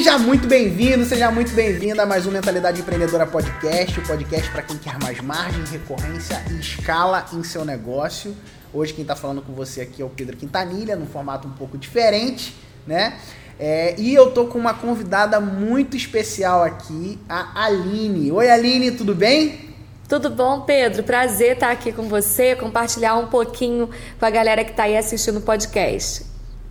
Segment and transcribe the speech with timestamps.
[0.00, 4.62] Seja muito bem-vindo, seja muito bem-vinda a mais um Mentalidade Empreendedora Podcast, o podcast para
[4.62, 8.34] quem quer mais margem, recorrência e escala em seu negócio.
[8.72, 11.76] Hoje quem está falando com você aqui é o Pedro Quintanilha, num formato um pouco
[11.76, 13.18] diferente, né?
[13.58, 18.32] É, e eu tô com uma convidada muito especial aqui, a Aline.
[18.32, 19.68] Oi, Aline, tudo bem?
[20.08, 21.02] Tudo bom, Pedro?
[21.02, 25.40] Prazer estar aqui com você, compartilhar um pouquinho com a galera que está aí assistindo
[25.40, 26.24] o podcast.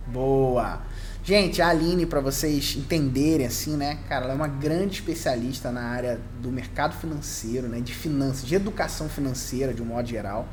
[0.08, 0.89] Boa!
[1.30, 5.82] Gente, a Aline, para vocês entenderem assim, né, cara, ela é uma grande especialista na
[5.82, 10.48] área do mercado financeiro, né, de finanças, de educação financeira de um modo geral.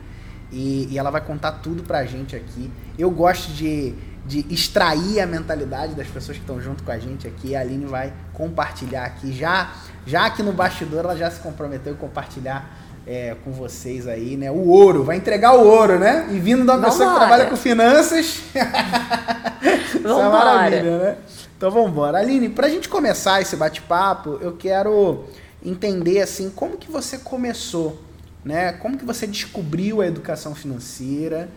[0.52, 2.70] E, e ela vai contar tudo pra gente aqui.
[2.96, 7.28] Eu gosto de, de extrair a mentalidade das pessoas que estão junto com a gente
[7.28, 7.56] aqui.
[7.56, 9.34] A Aline vai compartilhar aqui.
[9.34, 9.74] Já,
[10.06, 14.52] já aqui no bastidor, ela já se comprometeu a compartilhar é, com vocês aí, né?
[14.52, 16.28] O ouro, vai entregar o ouro, né?
[16.32, 18.42] E vindo de uma pessoa que trabalha com finanças.
[19.96, 21.18] Isso é maravilha, né?
[21.56, 22.18] Então vamos embora.
[22.20, 25.24] Aline, pra gente começar esse bate-papo, eu quero
[25.66, 28.00] entender assim, como que você começou,
[28.44, 28.74] né?
[28.74, 31.50] Como que você descobriu a educação financeira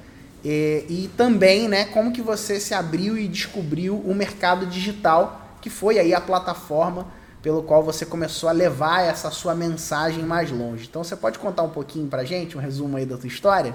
[0.45, 5.69] e, e também, né, como que você se abriu e descobriu o mercado digital, que
[5.69, 7.07] foi aí a plataforma
[7.43, 10.87] pelo qual você começou a levar essa sua mensagem mais longe.
[10.89, 13.75] Então você pode contar um pouquinho pra gente, um resumo aí da tua história?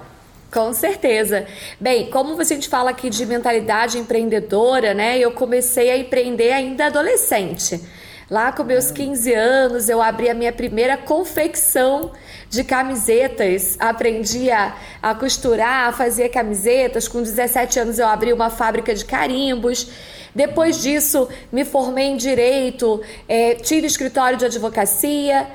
[0.52, 1.46] Com certeza.
[1.80, 5.18] Bem, como a gente fala aqui de mentalidade empreendedora, né?
[5.18, 7.80] Eu comecei a empreender ainda adolescente.
[8.28, 12.10] Lá com meus 15 anos, eu abri a minha primeira confecção
[12.50, 13.76] de camisetas.
[13.78, 17.06] Aprendi a, a costurar, a fazer camisetas.
[17.06, 19.88] Com 17 anos, eu abri uma fábrica de carimbos.
[20.34, 25.46] Depois disso, me formei em direito, é, tive escritório de advocacia,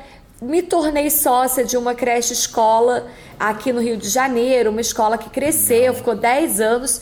[0.42, 3.06] me tornei sócia de uma creche escola
[3.38, 7.02] aqui no Rio de Janeiro, uma escola que cresceu, ficou 10 anos.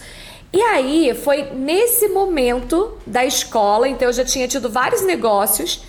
[0.51, 5.83] E aí foi nesse momento da escola, então eu já tinha tido vários negócios.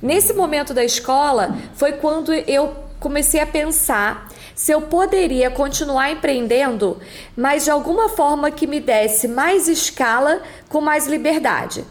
[0.00, 6.98] Nesse momento da escola foi quando eu comecei a pensar se eu poderia continuar empreendendo,
[7.36, 11.84] mas de alguma forma que me desse mais escala com mais liberdade.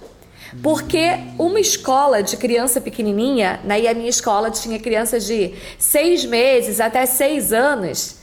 [0.61, 6.23] Porque uma escola de criança pequenininha, né, e a minha escola tinha crianças de seis
[6.23, 8.22] meses até seis anos.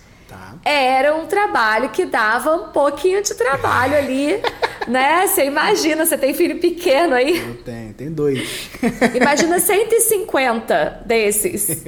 [0.65, 4.41] Era um trabalho que dava um pouquinho de trabalho ali,
[4.87, 5.27] né?
[5.27, 7.39] Você imagina, você tem filho pequeno aí?
[7.39, 8.71] Eu tenho, tenho dois.
[9.15, 11.85] Imagina 150 desses.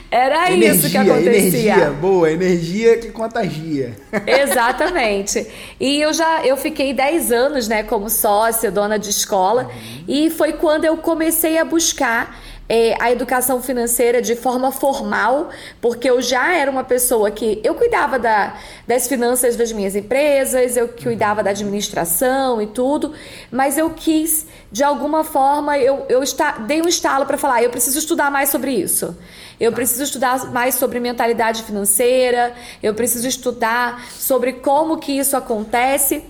[0.09, 1.37] Era energia, isso que acontecia.
[1.37, 3.93] Energia, boa, energia que contagia.
[4.25, 5.45] Exatamente.
[5.79, 10.03] E eu já eu fiquei 10 anos, né, como sócia, dona de escola, uhum.
[10.07, 16.09] e foi quando eu comecei a buscar é, a educação financeira de forma formal, porque
[16.09, 18.55] eu já era uma pessoa que eu cuidava da,
[18.85, 23.13] das finanças das minhas empresas, eu cuidava da administração e tudo,
[23.51, 27.69] mas eu quis, de alguma forma, eu, eu está, dei um estalo para falar, eu
[27.69, 29.17] preciso estudar mais sobre isso.
[29.59, 32.53] Eu preciso estudar mais sobre mentalidade financeira,
[32.83, 36.23] eu preciso estudar sobre como que isso acontece.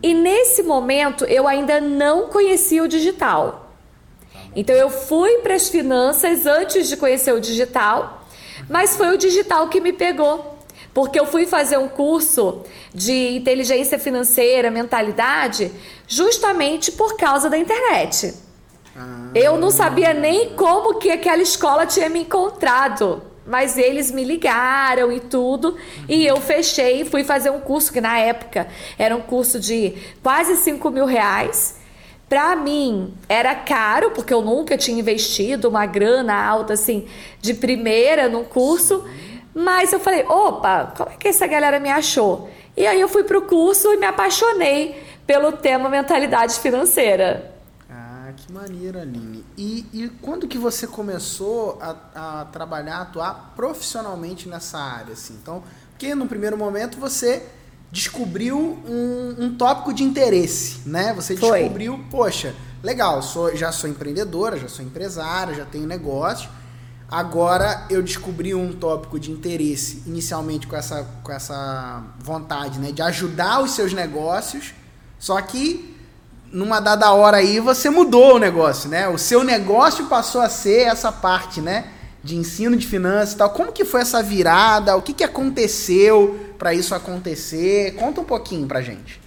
[0.00, 3.67] E nesse momento eu ainda não conhecia o digital.
[4.58, 8.26] Então eu fui para as finanças antes de conhecer o digital,
[8.68, 10.58] mas foi o digital que me pegou.
[10.92, 15.70] Porque eu fui fazer um curso de inteligência financeira, mentalidade,
[16.08, 18.34] justamente por causa da internet.
[18.96, 19.28] Ah.
[19.32, 23.22] Eu não sabia nem como que aquela escola tinha me encontrado.
[23.46, 25.76] Mas eles me ligaram e tudo,
[26.08, 28.66] e eu fechei e fui fazer um curso que na época
[28.98, 31.77] era um curso de quase 5 mil reais
[32.28, 37.06] para mim era caro, porque eu nunca tinha investido uma grana alta assim
[37.40, 39.04] de primeira no curso,
[39.54, 42.50] mas eu falei: opa, como é que essa galera me achou?
[42.76, 47.54] E aí eu fui pro curso e me apaixonei pelo tema mentalidade financeira.
[47.90, 49.44] Ah, que maneiro, Aline.
[49.56, 55.14] E, e quando que você começou a, a trabalhar, a atuar profissionalmente nessa área?
[55.14, 55.34] Assim?
[55.42, 57.44] Então, porque no primeiro momento você
[57.90, 61.12] descobriu um, um tópico de interesse, né?
[61.14, 61.60] Você Foi.
[61.60, 66.50] descobriu, poxa, legal, sou, já sou empreendedora, já sou empresária, já tenho negócio.
[67.10, 73.00] Agora eu descobri um tópico de interesse, inicialmente com essa, com essa vontade né, de
[73.00, 74.74] ajudar os seus negócios,
[75.18, 75.96] só que
[76.52, 79.08] numa dada hora aí você mudou o negócio, né?
[79.08, 81.92] O seu negócio passou a ser essa parte, né?
[82.22, 83.50] De ensino de finanças e tal.
[83.50, 84.96] Como que foi essa virada?
[84.96, 86.48] O que, que aconteceu?
[86.58, 87.94] para isso acontecer?
[87.94, 89.20] Conta um pouquinho pra gente.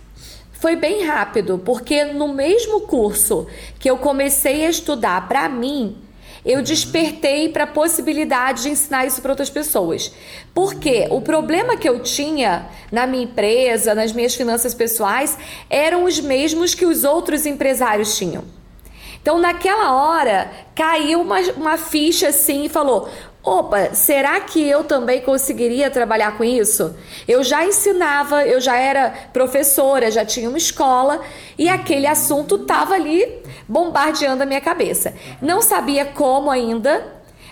[0.52, 3.48] Foi bem rápido, porque no mesmo curso
[3.80, 5.98] que eu comecei a estudar para mim,
[6.46, 10.12] eu despertei para a possibilidade de ensinar isso para outras pessoas.
[10.54, 15.38] Porque o problema que eu tinha na minha empresa, nas minhas finanças pessoais,
[15.70, 18.44] eram os mesmos que os outros empresários tinham.
[19.22, 23.08] Então, naquela hora, caiu uma, uma ficha assim e falou:
[23.44, 26.96] Opa, será que eu também conseguiria trabalhar com isso?
[27.28, 31.22] Eu já ensinava, eu já era professora, já tinha uma escola
[31.58, 35.16] e aquele assunto estava ali bombardeando a minha cabeça.
[35.42, 37.04] Não sabia como ainda,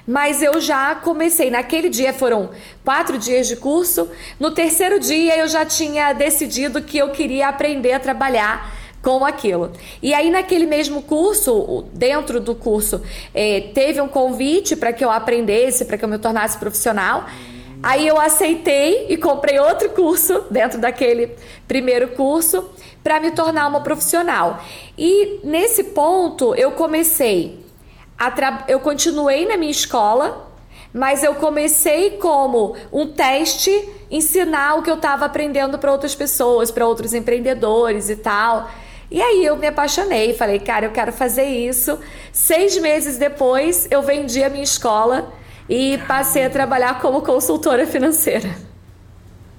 [0.05, 1.49] mas eu já comecei.
[1.49, 2.51] Naquele dia foram
[2.85, 4.07] quatro dias de curso.
[4.39, 9.71] No terceiro dia eu já tinha decidido que eu queria aprender a trabalhar com aquilo.
[10.01, 13.01] E aí, naquele mesmo curso, dentro do curso,
[13.33, 17.25] é, teve um convite para que eu aprendesse, para que eu me tornasse profissional.
[17.81, 21.35] Aí eu aceitei e comprei outro curso dentro daquele
[21.67, 22.69] primeiro curso
[23.01, 24.61] para me tornar uma profissional.
[24.97, 27.63] E nesse ponto eu comecei
[28.17, 28.65] a tra...
[28.67, 30.49] eu continuei na minha escola,
[30.93, 33.71] mas eu comecei como um teste
[34.11, 38.69] ensinar o que eu estava aprendendo para outras pessoas, para outros empreendedores e tal.
[39.11, 41.97] E aí eu me apaixonei, falei, cara, eu quero fazer isso.
[42.31, 45.33] Seis meses depois, eu vendi a minha escola
[45.67, 48.49] e passei a trabalhar como consultora financeira.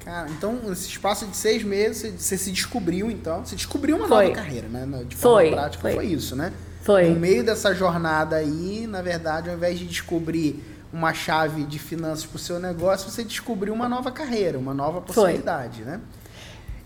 [0.04, 3.44] Cara, então, nesse espaço de seis meses, você se descobriu, então.
[3.44, 4.28] Você descobriu uma foi.
[4.28, 5.04] nova carreira, né?
[5.06, 5.92] De forma foi, prática, foi.
[5.94, 6.52] foi isso, né?
[6.82, 7.08] Foi.
[7.10, 12.26] No meio dessa jornada aí, na verdade, ao invés de descobrir uma chave de finanças
[12.26, 15.92] para o seu negócio, você descobriu uma nova carreira, uma nova possibilidade, foi.
[15.92, 16.00] né?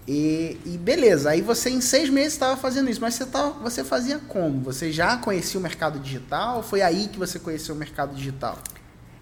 [0.07, 3.83] E, e, beleza, aí você em seis meses estava fazendo isso, mas você, tava, você
[3.83, 4.61] fazia como?
[4.61, 6.63] Você já conhecia o mercado digital?
[6.63, 8.59] Foi aí que você conheceu o mercado digital?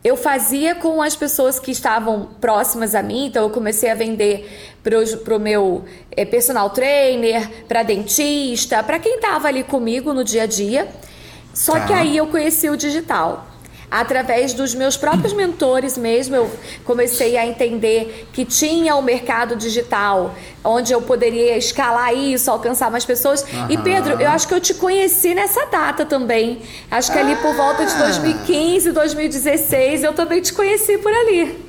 [0.03, 4.75] Eu fazia com as pessoas que estavam próximas a mim, então eu comecei a vender
[4.83, 10.43] para o meu é, personal trainer, para dentista, para quem estava ali comigo no dia
[10.43, 10.89] a dia.
[11.55, 11.87] Só tá.
[11.87, 13.52] que aí eu conheci o digital
[13.93, 16.51] através dos meus próprios mentores mesmo, eu
[16.83, 20.35] comecei a entender que tinha o mercado digital,
[20.65, 23.43] onde eu poderia escalar isso, alcançar mais pessoas.
[23.43, 23.67] Uhum.
[23.69, 26.63] E Pedro, eu acho que eu te conheci nessa data também.
[26.91, 28.93] Acho que ali por volta de 2015, ah.
[28.93, 31.63] 2016, eu também te conheci por ali.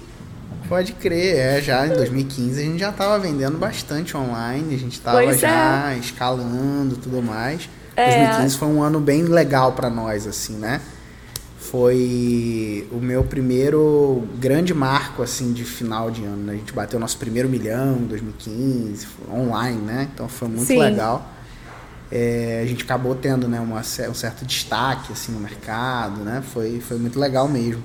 [0.70, 4.94] Pode crer, é, já em 2015 a gente já estava vendendo bastante online, a gente
[4.94, 5.98] estava já é.
[5.98, 7.70] escalando tudo mais.
[7.98, 8.28] É.
[8.28, 10.80] 2015 foi um ano bem legal para nós, assim, né?
[11.74, 16.44] Foi o meu primeiro grande marco assim de final de ano.
[16.44, 16.54] Né?
[16.54, 20.08] A gente bateu nosso primeiro milhão em 2015, online, né?
[20.14, 20.78] Então foi muito Sim.
[20.78, 21.28] legal.
[22.12, 26.44] É, a gente acabou tendo né, uma, um certo destaque assim, no mercado, né?
[26.54, 27.84] Foi, foi muito legal mesmo.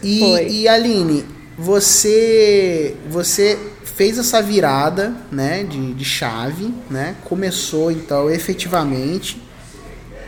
[0.00, 1.24] E, e Aline,
[1.58, 7.16] você, você fez essa virada né, de, de chave, né?
[7.24, 9.47] Começou então efetivamente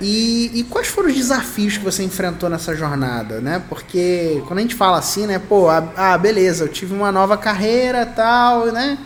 [0.01, 3.63] e, e, quais foram os desafios que você enfrentou nessa jornada, né?
[3.69, 5.39] Porque quando a gente fala assim, né?
[5.39, 8.99] Pô, ah, ah beleza, eu tive uma nova carreira tal, né?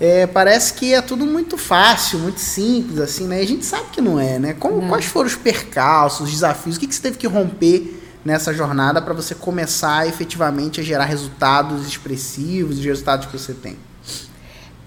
[0.00, 3.40] É, parece que é tudo muito fácil, muito simples, assim, né?
[3.40, 4.54] E a gente sabe que não é, né?
[4.54, 6.76] Como, quais foram os percalços, os desafios?
[6.76, 11.04] O que, que você teve que romper nessa jornada para você começar efetivamente a gerar
[11.04, 13.76] resultados expressivos, os resultados que você tem?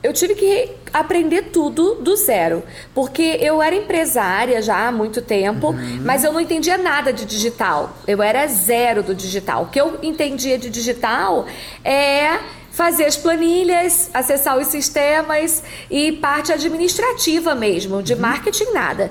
[0.03, 2.61] Eu tive que aprender tudo do zero,
[2.93, 6.01] porque eu era empresária já há muito tempo, uhum.
[6.03, 7.97] mas eu não entendia nada de digital.
[8.05, 9.63] Eu era zero do digital.
[9.63, 11.47] O que eu entendia de digital
[11.85, 12.37] é
[12.71, 18.19] fazer as planilhas, acessar os sistemas e parte administrativa mesmo, de uhum.
[18.19, 19.09] marketing nada.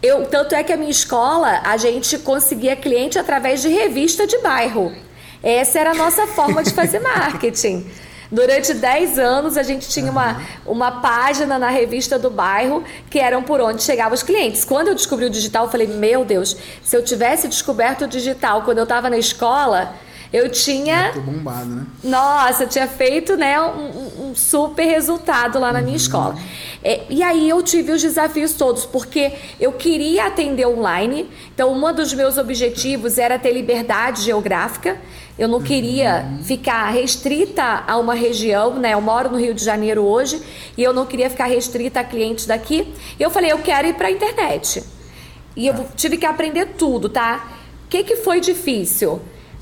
[0.00, 4.38] Eu, tanto é que a minha escola, a gente conseguia cliente através de revista de
[4.38, 4.92] bairro.
[5.42, 7.84] Essa era a nossa forma de fazer marketing.
[8.30, 13.42] Durante 10 anos a gente tinha uma, uma página na revista do bairro que eram
[13.42, 14.64] por onde chegavam os clientes.
[14.64, 18.62] Quando eu descobri o digital, eu falei: Meu Deus, se eu tivesse descoberto o digital
[18.62, 19.94] quando eu estava na escola,
[20.32, 21.12] eu tinha.
[21.12, 21.86] Muito bombado, né?
[22.04, 25.96] Nossa, eu tinha feito né, um, um super resultado lá na minha uhum.
[25.96, 26.36] escola.
[26.82, 31.92] É, e aí eu tive os desafios todos, porque eu queria atender online, então um
[31.92, 34.98] dos meus objetivos era ter liberdade geográfica.
[35.38, 36.44] Eu não queria uhum.
[36.44, 38.92] ficar restrita a uma região, né?
[38.92, 40.40] Eu moro no Rio de Janeiro hoje
[40.76, 42.86] e eu não queria ficar restrita a clientes daqui.
[43.18, 44.84] E eu falei, eu quero ir para a internet.
[45.56, 47.48] E eu tive que aprender tudo, tá?
[47.86, 49.20] O que, que foi difícil?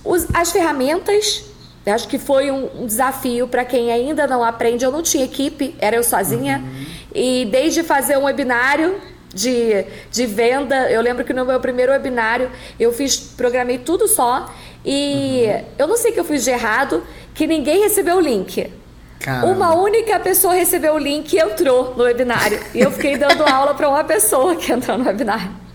[0.09, 1.45] Os, as ferramentas,
[1.87, 4.83] acho que foi um, um desafio para quem ainda não aprende.
[4.83, 6.65] Eu não tinha equipe, era eu sozinha.
[6.65, 6.87] Uhum.
[7.15, 8.97] E desde fazer um webinário
[9.35, 12.51] de, de venda, eu lembro que no meu primeiro webinário
[12.81, 14.51] eu fiz, programei tudo só.
[14.83, 15.65] E uhum.
[15.77, 18.73] eu não sei o que eu fiz de errado, que ninguém recebeu o link.
[19.21, 19.47] Caramba.
[19.49, 22.59] Uma única pessoa recebeu o link e entrou no webinário.
[22.75, 25.68] E eu fiquei dando aula para uma pessoa que entrou no webinário.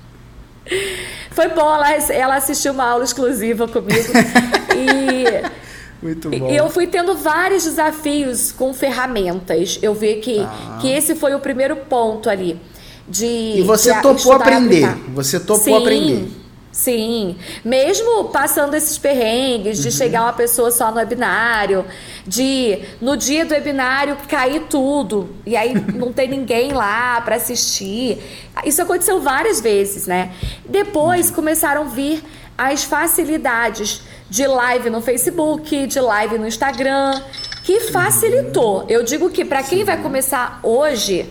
[1.31, 4.13] Foi bom, ela, ela assistiu uma aula exclusiva comigo.
[4.75, 5.63] e.
[6.01, 6.49] Muito bom.
[6.49, 9.79] E eu fui tendo vários desafios com ferramentas.
[9.81, 10.77] Eu vi que, ah.
[10.81, 12.59] que esse foi o primeiro ponto ali.
[13.07, 14.87] De, e você topou aprender.
[15.13, 15.77] Você topou Sim.
[15.77, 16.42] aprender.
[16.73, 19.93] Sim, mesmo passando esses perrengues de uhum.
[19.93, 21.85] chegar uma pessoa só no webinário,
[22.25, 28.17] de no dia do webinário cair tudo e aí não ter ninguém lá para assistir.
[28.65, 30.33] Isso aconteceu várias vezes, né?
[30.67, 31.35] Depois uhum.
[31.35, 32.23] começaram a vir
[32.57, 37.21] as facilidades de live no Facebook, de live no Instagram,
[37.63, 38.83] que facilitou.
[38.89, 41.29] Eu digo que para quem vai começar hoje,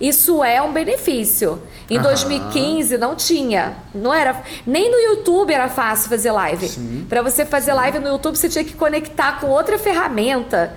[0.00, 1.60] isso é um benefício.
[1.88, 2.04] Em Aham.
[2.04, 7.04] 2015 não tinha, não era, nem no YouTube era fácil fazer live.
[7.08, 10.74] Para você fazer live no YouTube você tinha que conectar com outra ferramenta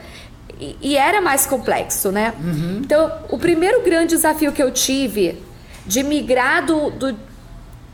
[0.59, 2.33] e, e era mais complexo, né?
[2.39, 2.81] Uhum.
[2.83, 5.41] Então, o primeiro grande desafio que eu tive
[5.85, 7.15] de migrar do, do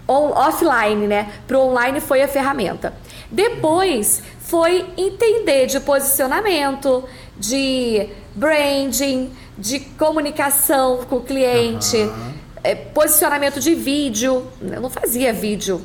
[0.08, 2.94] on, offline, né, para online foi a ferramenta.
[3.30, 7.04] Depois foi entender de posicionamento,
[7.38, 11.98] de branding, de comunicação com o cliente.
[11.98, 14.48] Uhum é, posicionamento de vídeo.
[14.62, 15.82] Eu não fazia vídeo.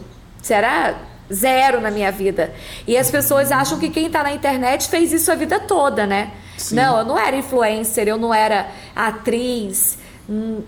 [0.48, 0.94] Era
[1.32, 2.52] zero na minha vida.
[2.86, 6.32] E as pessoas acham que quem está na internet fez isso a vida toda, né?
[6.56, 6.76] Sim.
[6.76, 9.98] Não, eu não era influencer, eu não era atriz,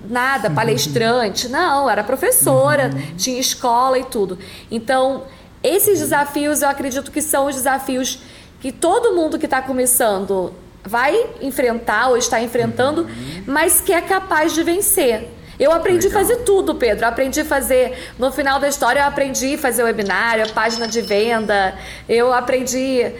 [0.09, 1.49] nada, palestrante.
[1.49, 3.17] Não, eu era professora, uhum.
[3.17, 4.39] tinha escola e tudo.
[4.71, 5.25] Então,
[5.63, 8.21] esses desafios eu acredito que são os desafios
[8.61, 10.53] que todo mundo que está começando
[10.85, 13.45] vai enfrentar ou está enfrentando, uhum.
[13.47, 15.40] mas que é capaz de vencer.
[15.61, 17.05] Eu aprendi a fazer tudo, Pedro.
[17.05, 21.03] Eu aprendi a fazer, no final da história, eu aprendi a fazer webinário, página de
[21.03, 21.75] venda,
[22.09, 23.13] eu aprendi a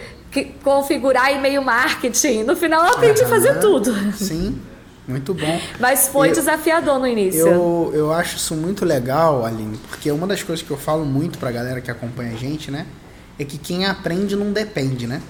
[0.63, 2.43] configurar e-mail marketing.
[2.43, 3.93] No final, eu aprendi a fazer tudo.
[4.13, 4.59] Sim.
[5.07, 5.59] Muito bom.
[5.79, 7.47] Mas foi eu, desafiador no início.
[7.47, 11.37] Eu, eu acho isso muito legal, Aline, porque uma das coisas que eu falo muito
[11.37, 12.85] pra galera que acompanha a gente, né?
[13.37, 15.21] É que quem aprende não depende, né?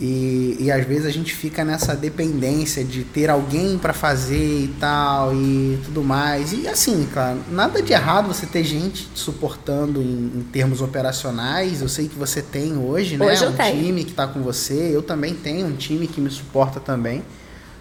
[0.00, 4.68] E, e às vezes a gente fica nessa dependência de ter alguém para fazer e
[4.78, 6.52] tal e tudo mais.
[6.52, 11.82] E assim, claro, nada de errado você ter gente suportando em, em termos operacionais.
[11.82, 13.26] Eu sei que você tem hoje, né?
[13.26, 13.82] Hoje um tenho.
[13.82, 14.94] time que está com você.
[14.94, 17.24] Eu também tenho um time que me suporta também.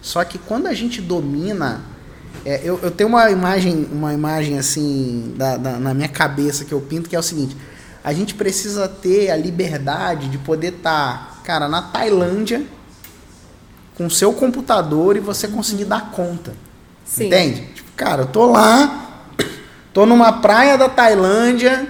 [0.01, 1.81] Só que quando a gente domina.
[2.45, 6.71] É, eu, eu tenho uma imagem, uma imagem assim da, da, na minha cabeça que
[6.71, 7.55] eu pinto que é o seguinte:
[8.03, 11.31] a gente precisa ter a liberdade de poder estar.
[11.33, 12.61] Tá cara, na Tailândia,
[13.95, 16.53] com seu computador e você conseguir dar conta.
[17.05, 17.27] Sim.
[17.27, 17.61] Entende?
[17.73, 19.23] Tipo, cara, eu tô lá,
[19.93, 21.87] tô numa praia da Tailândia,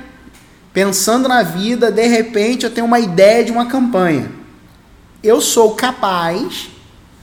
[0.72, 4.30] pensando na vida, de repente eu tenho uma ideia de uma campanha.
[5.24, 6.70] Eu sou capaz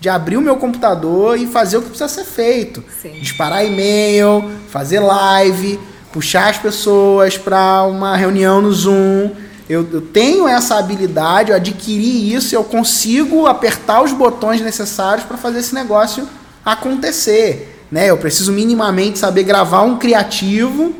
[0.00, 2.82] de abrir o meu computador e fazer o que precisa ser feito.
[3.00, 3.12] Sim.
[3.20, 5.78] Disparar e-mail, fazer live,
[6.12, 9.30] puxar as pessoas para uma reunião no Zoom,
[9.68, 15.38] eu, eu, tenho essa habilidade, eu adquiri isso, eu consigo apertar os botões necessários para
[15.38, 16.28] fazer esse negócio
[16.64, 17.86] acontecer.
[17.90, 18.10] Né?
[18.10, 20.94] Eu preciso minimamente saber gravar um criativo,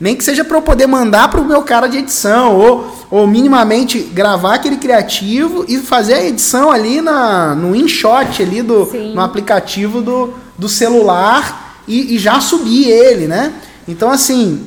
[0.00, 3.26] nem que seja para eu poder mandar para o meu cara de edição, ou, ou
[3.28, 9.20] minimamente gravar aquele criativo e fazer a edição ali na, no InShot, ali do, no
[9.20, 13.28] aplicativo do, do celular e, e já subir ele.
[13.28, 13.52] Né?
[13.86, 14.66] Então, assim,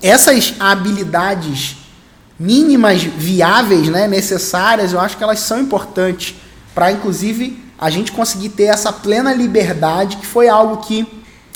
[0.00, 1.85] essas habilidades
[2.38, 6.34] mínimas viáveis, né, necessárias, eu acho que elas são importantes
[6.74, 11.06] para, inclusive, a gente conseguir ter essa plena liberdade, que foi algo que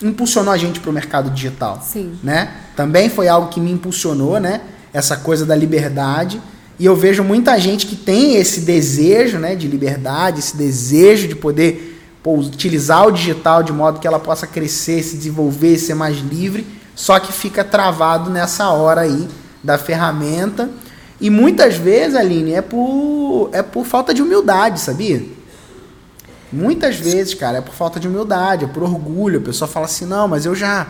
[0.02, 1.82] impulsionou a gente para o mercado digital.
[1.82, 2.18] Sim.
[2.22, 2.50] Né?
[2.75, 4.62] Também foi algo que me impulsionou, né?
[4.92, 6.40] Essa coisa da liberdade.
[6.78, 11.37] E eu vejo muita gente que tem esse desejo né, de liberdade, esse desejo de
[11.37, 16.16] poder pô, utilizar o digital de modo que ela possa crescer, se desenvolver, ser mais
[16.18, 19.28] livre, só que fica travado nessa hora aí
[19.62, 20.71] da ferramenta.
[21.21, 25.23] E muitas vezes, Aline, é por, é por falta de humildade, sabia?
[26.52, 29.38] Muitas vezes, cara, é por falta de humildade, é por orgulho.
[29.40, 30.87] A pessoa fala assim, não, mas eu já.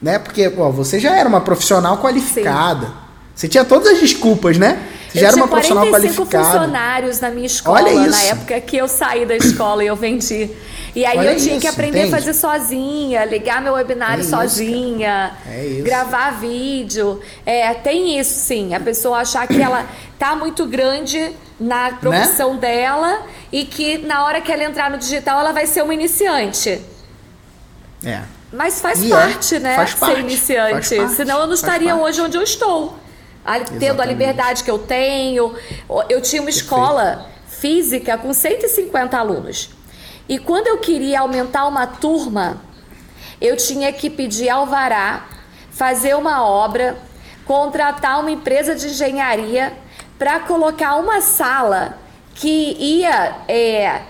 [0.00, 0.18] Né?
[0.18, 2.86] Porque pô, você já era uma profissional qualificada.
[2.86, 2.92] Sim.
[3.34, 4.80] Você tinha todas as desculpas, né?
[5.10, 6.44] Você eu já era uma profissional qualificada.
[6.44, 10.50] funcionários na minha escola, na época que eu saí da escola e eu vendi.
[10.94, 12.14] E aí Olha eu tinha isso, que aprender entende?
[12.14, 17.20] a fazer sozinha, ligar meu webinário é sozinha, é gravar vídeo.
[17.44, 19.86] É, tem isso sim, a pessoa achar que ela
[20.18, 22.60] tá muito grande na profissão né?
[22.60, 26.80] dela e que na hora que ela entrar no digital ela vai ser uma iniciante.
[28.04, 28.22] É.
[28.52, 29.74] Mas faz e é, parte, é, né?
[29.74, 30.96] Faz parte, ser iniciante.
[30.96, 32.96] Parte, Senão eu não estaria hoje onde eu estou.
[33.80, 35.54] Tendo a liberdade que eu tenho.
[36.08, 36.48] Eu tinha uma Perfeito.
[36.48, 39.70] escola física com 150 alunos.
[40.28, 42.62] E quando eu queria aumentar uma turma,
[43.40, 45.26] eu tinha que pedir alvará,
[45.70, 46.96] fazer uma obra,
[47.44, 49.72] contratar uma empresa de engenharia
[50.18, 51.98] para colocar uma sala
[52.34, 54.00] que ia é,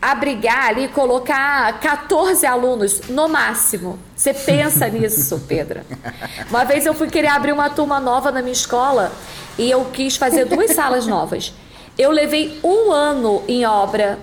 [0.00, 3.98] abrigar ali, colocar 14 alunos no máximo.
[4.16, 5.80] Você pensa nisso, Pedro?
[6.48, 9.12] Uma vez eu fui querer abrir uma turma nova na minha escola
[9.58, 11.52] e eu quis fazer duas salas novas.
[11.98, 14.18] Eu levei um ano em obra.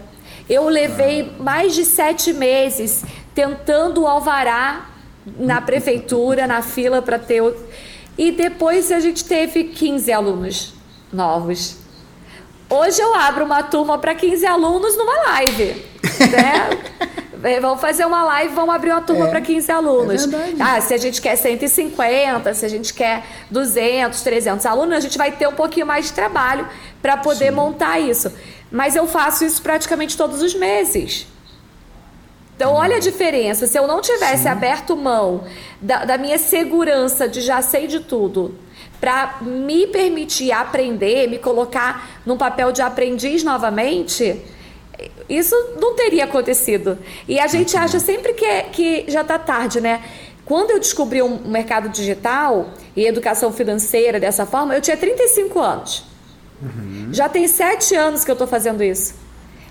[0.49, 3.03] Eu levei mais de sete meses
[3.35, 4.89] tentando o alvará
[5.37, 7.41] na prefeitura, na fila para ter.
[7.41, 7.55] O...
[8.17, 10.73] E depois a gente teve 15 alunos
[11.11, 11.77] novos.
[12.69, 15.85] Hoje eu abro uma turma para 15 alunos numa live.
[16.31, 17.59] Né?
[17.61, 20.33] vamos fazer uma live, vamos abrir uma turma é, para 15 alunos.
[20.33, 24.99] É ah, se a gente quer 150, se a gente quer 200, 300 alunos, a
[24.99, 26.67] gente vai ter um pouquinho mais de trabalho
[27.01, 27.55] para poder Sim.
[27.55, 28.31] montar isso.
[28.71, 31.27] Mas eu faço isso praticamente todos os meses.
[32.55, 33.67] Então, olha a diferença.
[33.67, 34.49] Se eu não tivesse Sim.
[34.49, 35.43] aberto mão
[35.79, 38.55] da, da minha segurança de já sei de tudo,
[38.99, 44.41] para me permitir aprender, me colocar num papel de aprendiz novamente,
[45.29, 46.97] isso não teria acontecido.
[47.27, 50.03] E a gente acha sempre que, é, que já está tarde, né?
[50.43, 56.06] Quando eu descobri um mercado digital e educação financeira dessa forma, eu tinha 35 anos.
[56.61, 57.09] Uhum.
[57.11, 59.13] Já tem sete anos que eu estou fazendo isso.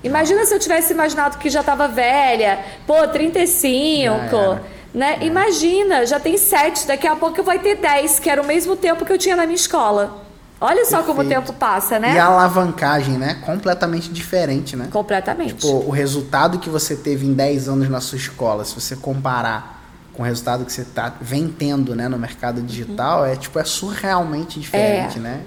[0.03, 4.61] Imagina se eu tivesse imaginado que já estava velha, pô, 35,
[4.95, 5.19] né?
[5.21, 5.27] É.
[5.27, 9.05] Imagina, já tem 7, daqui a pouco vai ter 10, que era o mesmo tempo
[9.05, 10.25] que eu tinha na minha escola.
[10.59, 11.07] Olha só Perfeito.
[11.07, 12.15] como o tempo passa, né?
[12.15, 13.43] E a alavancagem, né?
[13.45, 14.89] Completamente diferente, né?
[14.91, 15.55] Completamente.
[15.55, 19.85] Tipo, o resultado que você teve em 10 anos na sua escola, se você comparar
[20.15, 23.27] com o resultado que você tá, vem tendo né, no mercado digital, uhum.
[23.27, 25.21] é tipo, é surrealmente diferente, é.
[25.21, 25.43] né?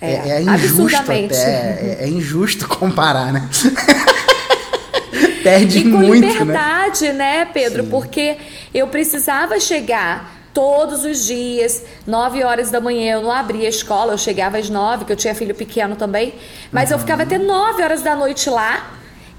[0.00, 1.26] É, é, é injusto até.
[1.26, 3.48] É, é, injusto comparar, né?
[5.42, 6.32] Perde e com muito, né?
[6.32, 7.84] liberdade, né, né Pedro?
[7.84, 7.90] Sim.
[7.90, 8.36] Porque
[8.74, 14.12] eu precisava chegar todos os dias, 9 horas da manhã, eu não abria a escola,
[14.12, 16.34] eu chegava às 9, que eu tinha filho pequeno também,
[16.72, 16.96] mas uhum.
[16.96, 18.90] eu ficava até 9 horas da noite lá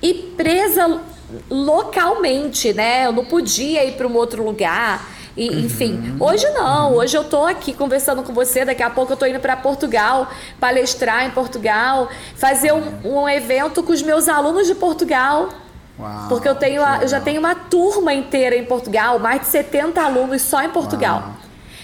[0.01, 1.01] e presa
[1.49, 3.05] localmente, né?
[3.05, 5.07] Eu não podia ir para um outro lugar.
[5.41, 5.59] E, uhum.
[5.61, 6.93] Enfim, hoje não.
[6.93, 8.63] Hoje eu tô aqui conversando com você.
[8.63, 13.81] Daqui a pouco eu tô indo para Portugal, palestrar em Portugal, fazer um, um, evento
[13.81, 15.49] com os meus alunos de Portugal.
[15.99, 19.47] Uau, porque eu, tenho a, eu já tenho uma turma inteira em Portugal, mais de
[19.47, 21.21] 70 alunos só em Portugal.
[21.21, 21.33] Uau,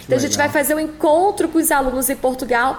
[0.05, 2.77] então a gente vai fazer um encontro com os alunos em Portugal.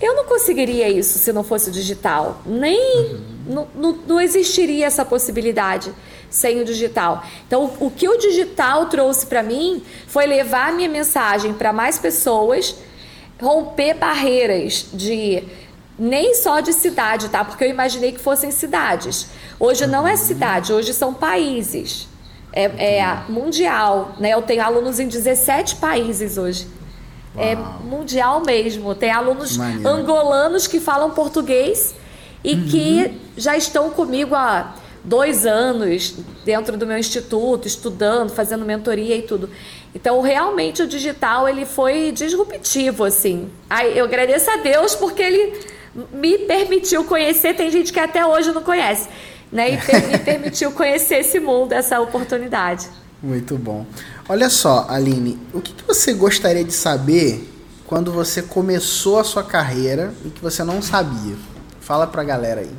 [0.00, 2.40] Eu não conseguiria isso se não fosse digital.
[2.46, 2.80] Nem.
[2.80, 3.20] Uhum.
[3.46, 5.92] Não, não, não existiria essa possibilidade
[6.30, 7.24] sem o digital.
[7.46, 11.98] Então, o que o digital trouxe para mim foi levar a minha mensagem para mais
[11.98, 12.76] pessoas,
[13.40, 15.42] romper barreiras de
[15.98, 17.44] nem só de cidade, tá?
[17.44, 19.26] Porque eu imaginei que fossem cidades.
[19.58, 22.08] Hoje não é cidade, hoje são países.
[22.52, 24.30] É, é mundial, né?
[24.30, 26.66] Eu tenho alunos em 17 países hoje.
[27.36, 27.78] É Uau.
[27.80, 28.94] É mundial mesmo.
[28.94, 31.94] Tem alunos angolanos que falam português
[32.42, 32.66] e uhum.
[32.66, 39.22] que já estão comigo há dois anos dentro do meu instituto, estudando, fazendo mentoria e
[39.22, 39.48] tudo.
[39.94, 43.50] Então, realmente, o digital ele foi disruptivo, assim.
[43.68, 45.60] Aí, eu agradeço a Deus porque ele
[46.12, 47.54] me permitiu conhecer.
[47.54, 49.08] Tem gente que até hoje não conhece,
[49.50, 49.70] né?
[49.72, 52.88] E me permitiu conhecer esse mundo, essa oportunidade.
[53.22, 53.84] Muito bom.
[54.28, 57.46] Olha só, Aline, o que, que você gostaria de saber
[57.86, 61.34] quando você começou a sua carreira e que você não sabia?
[61.80, 62.70] Fala pra galera aí.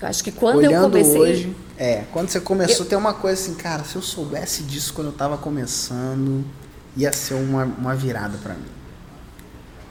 [0.00, 1.20] Eu acho que quando Olhando eu comecei.
[1.20, 2.88] Hoje, é, quando você começou, eu...
[2.88, 6.44] tem uma coisa assim, cara, se eu soubesse disso quando eu tava começando,
[6.96, 8.76] ia ser uma, uma virada para mim.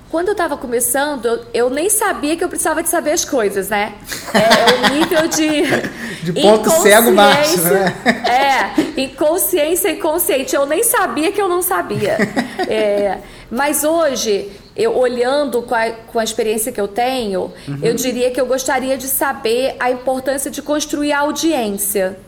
[0.09, 3.69] Quando eu estava começando, eu, eu, nem sabia que eu precisava de saber as coisas,
[3.69, 3.95] né?
[4.33, 6.23] É, o nível de.
[6.31, 7.93] de ponto cego baixo, né?
[8.25, 10.55] É, inconsciência inconsciente.
[10.55, 12.17] Eu nem sabia que eu não sabia.
[12.67, 17.79] É, mas hoje eu olhando com a, com a experiência que eu tenho, uhum.
[17.81, 22.19] eu diria que eu gostaria de saber a importância de construir a audiência.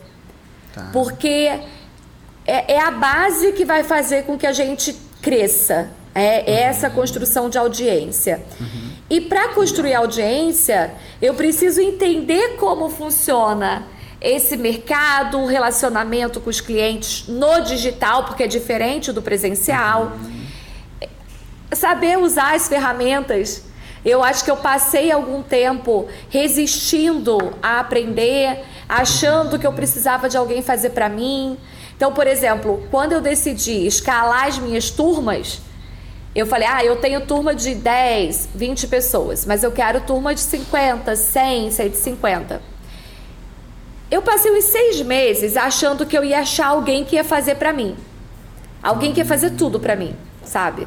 [0.72, 0.88] Tá.
[0.92, 1.50] Porque
[2.46, 5.90] é, é, a base que vai fazer com que a gente cresça.
[6.14, 6.70] É, é uhum.
[6.70, 8.42] essa construção de audiência.
[8.58, 8.90] Uhum.
[9.10, 13.86] E para construir audiência, eu preciso entender como funciona
[14.20, 20.16] esse mercado, o relacionamento com os clientes no digital, porque é diferente do presencial.
[20.20, 20.47] Uhum
[21.72, 23.64] saber usar as ferramentas.
[24.04, 30.36] Eu acho que eu passei algum tempo resistindo a aprender, achando que eu precisava de
[30.36, 31.58] alguém fazer para mim.
[31.96, 35.60] Então, por exemplo, quando eu decidi escalar as minhas turmas,
[36.34, 40.40] eu falei: ah, eu tenho turma de 10, 20 pessoas, mas eu quero turma de
[40.40, 42.62] 50, 100, 150.
[44.10, 47.72] Eu passei uns seis meses achando que eu ia achar alguém que ia fazer para
[47.72, 47.94] mim.
[48.82, 50.86] Alguém quer fazer tudo para mim, sabe?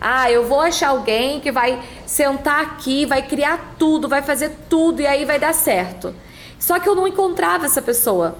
[0.00, 5.02] Ah, eu vou achar alguém que vai sentar aqui, vai criar tudo, vai fazer tudo
[5.02, 6.14] e aí vai dar certo.
[6.58, 8.38] Só que eu não encontrava essa pessoa.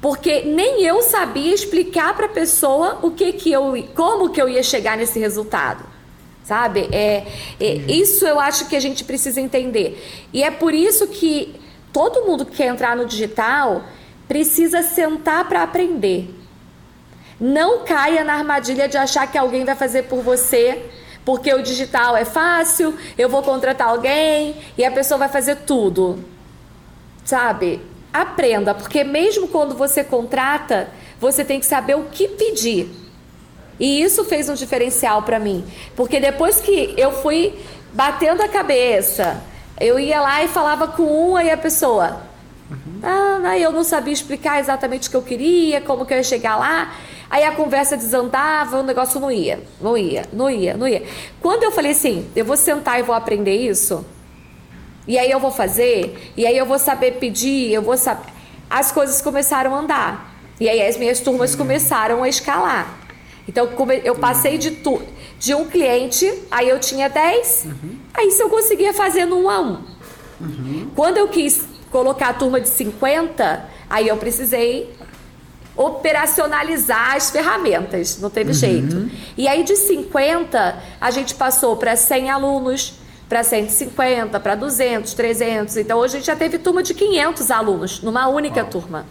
[0.00, 4.48] Porque nem eu sabia explicar para a pessoa o que que eu, como que eu
[4.48, 5.84] ia chegar nesse resultado.
[6.44, 6.88] Sabe?
[6.92, 7.26] É,
[7.60, 10.26] é, isso eu acho que a gente precisa entender.
[10.32, 11.54] E é por isso que
[11.92, 13.82] todo mundo que quer entrar no digital
[14.28, 16.37] precisa sentar para aprender.
[17.40, 20.82] Não caia na armadilha de achar que alguém vai fazer por você,
[21.24, 26.24] porque o digital é fácil, eu vou contratar alguém e a pessoa vai fazer tudo.
[27.24, 27.80] Sabe?
[28.12, 30.88] Aprenda, porque mesmo quando você contrata,
[31.20, 32.90] você tem que saber o que pedir.
[33.78, 37.54] E isso fez um diferencial para mim, porque depois que eu fui
[37.92, 39.40] batendo a cabeça,
[39.80, 42.22] eu ia lá e falava com uma e a pessoa,
[42.70, 43.00] uhum.
[43.02, 46.56] ah, eu não sabia explicar exatamente o que eu queria, como que eu ia chegar
[46.56, 46.92] lá.
[47.30, 51.02] Aí a conversa desandava, o negócio não ia, não ia, não ia, não ia.
[51.40, 54.04] Quando eu falei assim, eu vou sentar e vou aprender isso,
[55.06, 58.32] e aí eu vou fazer, e aí eu vou saber pedir, eu vou saber.
[58.68, 60.34] As coisas começaram a andar.
[60.60, 62.98] E aí as minhas turmas começaram a escalar.
[63.46, 63.68] Então
[64.04, 65.00] eu passei de, tu,
[65.38, 67.98] de um cliente, aí eu tinha 10, uhum.
[68.12, 69.64] aí se eu conseguia fazer no 1 a 1.
[70.40, 70.90] Uhum.
[70.94, 74.94] Quando eu quis colocar a turma de 50, aí eu precisei
[75.78, 78.54] operacionalizar as ferramentas, não teve uhum.
[78.54, 79.10] jeito.
[79.36, 82.94] E aí de 50, a gente passou para 100 alunos,
[83.28, 85.76] para 150, para 200, 300.
[85.76, 88.70] Então hoje a gente já teve turma de 500 alunos numa única Uau.
[88.70, 89.06] turma.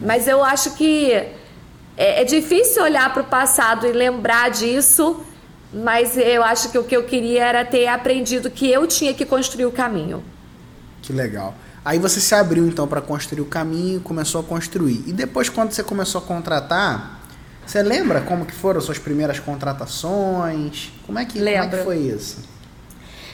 [0.00, 1.32] Mas eu acho que é,
[1.96, 5.20] é difícil olhar para o passado e lembrar disso,
[5.72, 9.24] mas eu acho que o que eu queria era ter aprendido que eu tinha que
[9.24, 10.22] construir o caminho.
[11.02, 11.56] Que legal.
[11.84, 15.04] Aí você se abriu então para construir o caminho, começou a construir.
[15.06, 17.20] E depois quando você começou a contratar,
[17.66, 20.92] você lembra como que foram as suas primeiras contratações?
[21.06, 22.38] Como é que, como é que foi isso?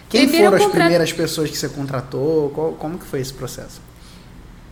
[0.09, 2.51] Quem Primeiro foram as primeiras pessoas que você contratou?
[2.51, 3.81] Qual, como que foi esse processo?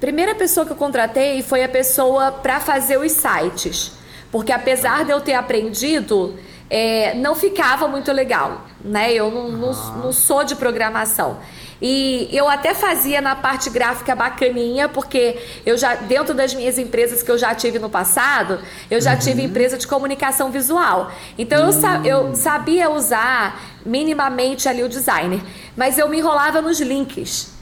[0.00, 3.92] Primeira pessoa que eu contratei foi a pessoa para fazer os sites.
[4.32, 6.36] Porque apesar de eu ter aprendido,
[6.68, 8.66] é, não ficava muito legal.
[8.84, 9.12] Né?
[9.12, 11.38] Eu não, não, não sou de programação.
[11.80, 17.22] E eu até fazia na parte gráfica bacaninha, porque eu já, dentro das minhas empresas
[17.22, 18.60] que eu já tive no passado,
[18.90, 19.18] eu já uhum.
[19.18, 21.12] tive empresa de comunicação visual.
[21.38, 22.34] Então eu, sa eu hum.
[22.34, 25.40] sabia usar minimamente ali o designer,
[25.76, 27.56] mas eu me enrolava nos links.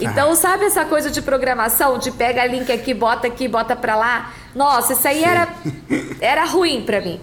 [0.00, 4.32] Então, sabe essa coisa de programação, de pega link aqui, bota aqui, bota pra lá?
[4.54, 5.48] Nossa, isso aí era,
[6.20, 7.20] era ruim pra mim.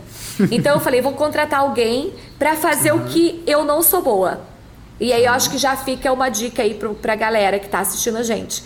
[0.51, 3.01] Então eu falei, vou contratar alguém para fazer uhum.
[3.01, 4.48] o que eu não sou boa.
[4.99, 7.79] E aí eu acho que já fica uma dica aí para a galera que está
[7.79, 8.63] assistindo a gente.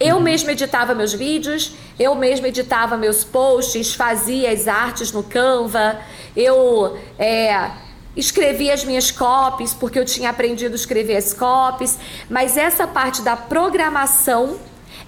[0.00, 0.22] Eu uhum.
[0.22, 5.98] mesma editava meus vídeos, eu mesma editava meus posts, fazia as artes no Canva,
[6.36, 7.70] eu é,
[8.16, 13.22] escrevia as minhas copies, porque eu tinha aprendido a escrever as copies, mas essa parte
[13.22, 14.58] da programação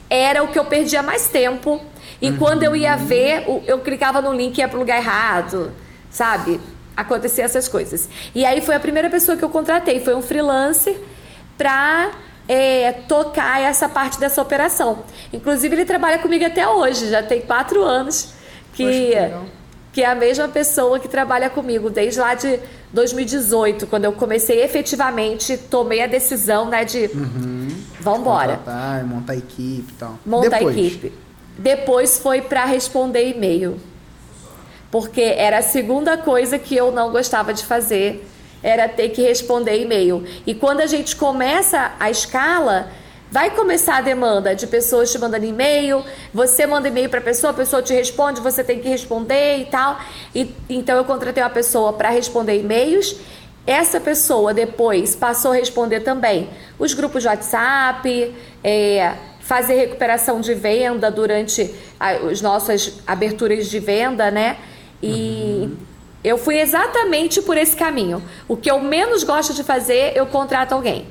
[0.08, 1.80] era o que eu perdia mais tempo.
[2.20, 2.36] E uhum.
[2.36, 5.72] quando eu ia ver, eu clicava no link e ia para o lugar errado,
[6.08, 6.60] sabe?
[6.96, 8.08] Acontecer essas coisas.
[8.34, 10.96] E aí foi a primeira pessoa que eu contratei, foi um freelancer
[11.58, 12.10] para
[12.48, 15.04] é, tocar essa parte dessa operação.
[15.32, 18.34] Inclusive ele trabalha comigo até hoje, já tem quatro anos
[18.72, 19.14] que
[19.96, 22.60] que é a mesma pessoa que trabalha comigo desde lá de
[22.92, 27.68] 2018, quando eu comecei efetivamente, tomei a decisão, né, de uhum.
[27.98, 28.56] vamos embora.
[29.06, 30.18] Montar equipe e tal.
[30.26, 31.14] Montar a equipe.
[31.56, 33.80] Depois foi para responder e-mail
[34.90, 38.26] porque era a segunda coisa que eu não gostava de fazer,
[38.62, 40.24] era ter que responder e-mail.
[40.46, 42.90] E quando a gente começa a escala,
[43.30, 47.50] vai começar a demanda de pessoas te mandando e-mail, você manda e-mail para a pessoa,
[47.50, 50.00] a pessoa te responde, você tem que responder e tal.
[50.34, 53.16] E, então eu contratei uma pessoa para responder e-mails.
[53.66, 60.54] Essa pessoa depois passou a responder também os grupos de WhatsApp, é, fazer recuperação de
[60.54, 64.56] venda durante as nossas aberturas de venda, né?
[65.02, 65.76] E uhum.
[66.24, 68.22] eu fui exatamente por esse caminho.
[68.48, 71.06] O que eu menos gosto de fazer, eu contrato alguém.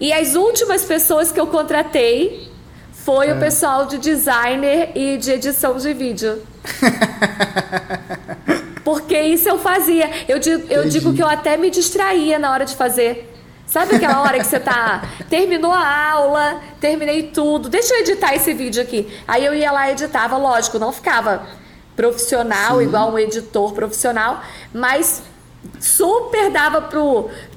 [0.00, 2.50] E as últimas pessoas que eu contratei
[2.92, 3.34] foi é.
[3.34, 6.42] o pessoal de designer e de edição de vídeo.
[8.84, 10.10] Porque isso eu fazia.
[10.26, 13.26] Eu digo, eu digo que eu até me distraía na hora de fazer.
[13.66, 15.04] Sabe aquela hora que você tá.
[15.30, 17.68] Terminou a aula, terminei tudo.
[17.68, 19.06] Deixa eu editar esse vídeo aqui.
[19.28, 21.46] Aí eu ia lá e editava, lógico, não ficava
[22.00, 22.84] profissional, Sim.
[22.84, 25.22] igual um editor profissional, mas
[25.78, 26.80] super dava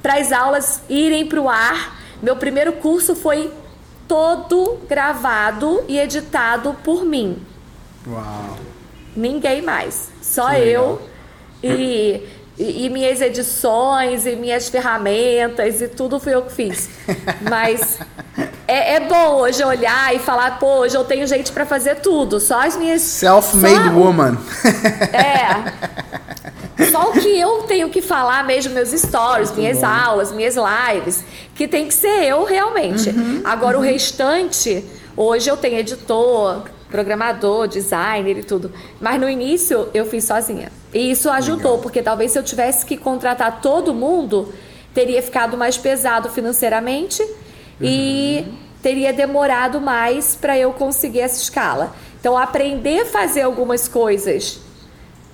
[0.01, 1.97] para as aulas irem para o ar.
[2.21, 3.49] Meu primeiro curso foi
[4.05, 7.41] todo gravado e editado por mim.
[8.05, 8.57] Uau!
[9.15, 10.11] Ninguém mais.
[10.21, 11.01] Só eu
[11.63, 12.21] e,
[12.57, 16.89] e, e, minhas edições e minhas ferramentas e tudo fui eu que fiz.
[17.49, 17.99] Mas
[18.67, 22.39] é, é bom hoje olhar e falar, pô, hoje eu tenho gente para fazer tudo.
[22.39, 23.01] Só as minhas.
[23.01, 24.37] Self-made woman.
[25.13, 25.93] É.
[26.91, 29.85] Só o que eu tenho que falar mesmo, meus stories, Muito minhas bom.
[29.85, 31.23] aulas, minhas lives,
[31.55, 33.09] que tem que ser eu realmente.
[33.09, 33.83] Uhum, Agora uhum.
[33.83, 34.83] o restante,
[35.15, 38.71] hoje eu tenho editor, programador, designer e tudo.
[38.99, 40.71] Mas no início eu fiz sozinha.
[40.93, 41.79] E isso ajudou, Legal.
[41.79, 44.53] porque talvez se eu tivesse que contratar todo mundo,
[44.93, 47.29] teria ficado mais pesado financeiramente uhum.
[47.81, 48.47] e
[48.81, 51.95] teria demorado mais para eu conseguir essa escala.
[52.19, 54.59] Então, aprender a fazer algumas coisas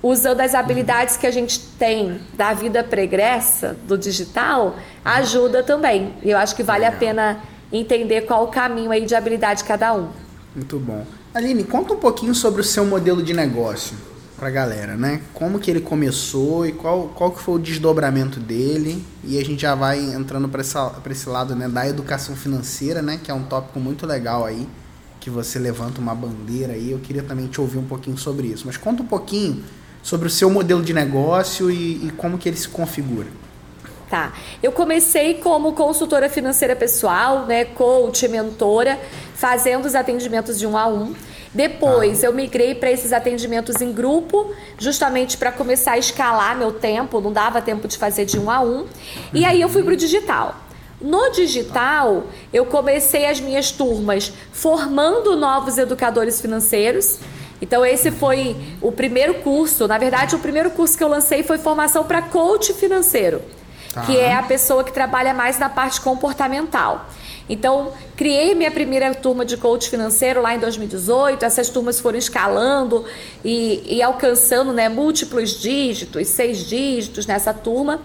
[0.02, 6.14] usando as habilidades que a gente tem da vida pregressa, do digital, ajuda também.
[6.22, 9.68] E eu acho que vale a pena entender qual o caminho aí de habilidade de
[9.68, 10.08] cada um.
[10.56, 11.04] Muito bom.
[11.34, 14.09] Aline, conta um pouquinho sobre o seu modelo de negócio
[14.40, 15.20] para a galera, né?
[15.34, 19.60] Como que ele começou e qual, qual que foi o desdobramento dele e a gente
[19.60, 23.20] já vai entrando para esse lado né, da educação financeira, né?
[23.22, 24.66] Que é um tópico muito legal aí,
[25.20, 26.90] que você levanta uma bandeira aí.
[26.90, 28.62] Eu queria também te ouvir um pouquinho sobre isso.
[28.66, 29.62] Mas conta um pouquinho
[30.02, 33.28] sobre o seu modelo de negócio e, e como que ele se configura.
[34.08, 34.32] Tá.
[34.62, 38.98] Eu comecei como consultora financeira pessoal, né, coach, mentora,
[39.34, 41.14] fazendo os atendimentos de um a um.
[41.52, 42.26] Depois ah.
[42.26, 47.32] eu migrei para esses atendimentos em grupo, justamente para começar a escalar meu tempo, não
[47.32, 48.86] dava tempo de fazer de um a um.
[49.34, 50.54] E aí eu fui para o digital.
[51.00, 57.18] No digital, eu comecei as minhas turmas formando novos educadores financeiros.
[57.60, 59.88] Então, esse foi o primeiro curso.
[59.88, 63.40] Na verdade, o primeiro curso que eu lancei foi formação para coach financeiro,
[63.94, 64.02] tá.
[64.02, 67.06] que é a pessoa que trabalha mais na parte comportamental.
[67.50, 71.44] Então, criei minha primeira turma de coach financeiro lá em 2018.
[71.44, 73.04] Essas turmas foram escalando
[73.44, 78.00] e, e alcançando né, múltiplos dígitos, seis dígitos nessa turma.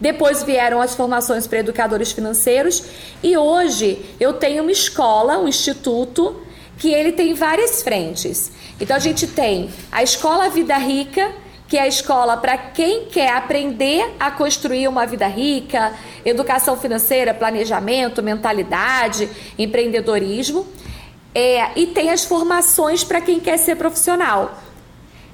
[0.00, 2.84] Depois vieram as formações para educadores financeiros
[3.24, 6.36] e hoje eu tenho uma escola, um instituto,
[6.78, 8.52] que ele tem várias frentes.
[8.80, 11.32] Então a gente tem a Escola Vida Rica,
[11.68, 15.92] que é a escola para quem quer aprender a construir uma vida rica,
[16.24, 20.66] educação financeira, planejamento, mentalidade, empreendedorismo.
[21.34, 24.58] É, e tem as formações para quem quer ser profissional.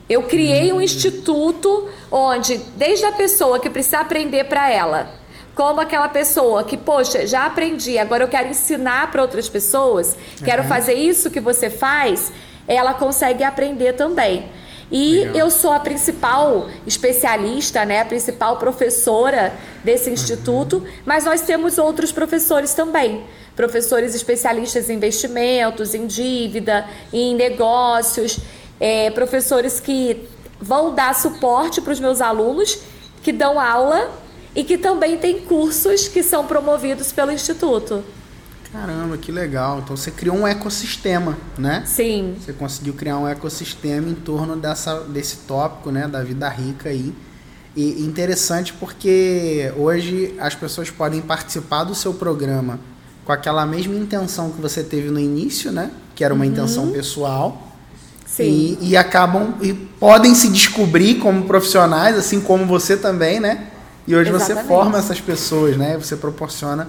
[0.09, 5.11] Eu criei um instituto onde, desde a pessoa que precisa aprender para ela,
[5.55, 10.65] como aquela pessoa que, poxa, já aprendi, agora eu quero ensinar para outras pessoas, quero
[10.65, 12.33] fazer isso que você faz,
[12.67, 14.51] ela consegue aprender também.
[14.93, 15.37] E Legal.
[15.37, 20.15] eu sou a principal especialista, né, a principal professora desse uhum.
[20.15, 20.87] instituto, uhum.
[21.07, 23.25] mas nós temos outros professores também.
[23.57, 28.39] Professores especialistas em investimentos, em dívida, em negócios,
[28.79, 30.29] é, professores que
[30.61, 32.79] vão dar suporte para os meus alunos,
[33.23, 34.11] que dão aula
[34.55, 38.05] e que também têm cursos que são promovidos pelo Instituto.
[38.73, 39.81] Caramba, que legal.
[39.85, 41.83] Então você criou um ecossistema, né?
[41.85, 42.35] Sim.
[42.41, 46.09] Você conseguiu criar um ecossistema em torno dessa, desse tópico, né?
[46.09, 47.15] Da vida rica aí.
[47.77, 52.81] E interessante porque hoje as pessoas podem participar do seu programa
[53.25, 55.91] com aquela mesma intenção que você teve no início, né?
[56.15, 56.51] Que era uma uhum.
[56.51, 57.69] intenção pessoal.
[58.27, 58.79] Sim.
[58.81, 63.67] E, e acabam e podem se descobrir como profissionais, assim como você também, né?
[64.07, 64.63] E hoje Exatamente.
[64.63, 65.99] você forma essas pessoas, né?
[65.99, 66.89] Você proporciona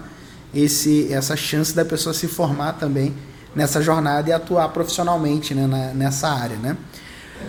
[0.54, 3.14] esse, essa chance da pessoa se formar também
[3.56, 6.78] nessa jornada e atuar profissionalmente né, na, nessa área, né?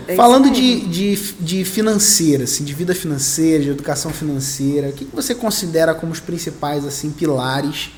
[0.07, 5.05] É Falando de, de, de financeira, assim, de vida financeira, de educação financeira, o que,
[5.05, 7.91] que você considera como os principais assim pilares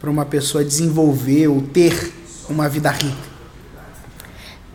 [0.00, 2.12] para uma pessoa desenvolver ou ter
[2.48, 3.32] uma vida rica?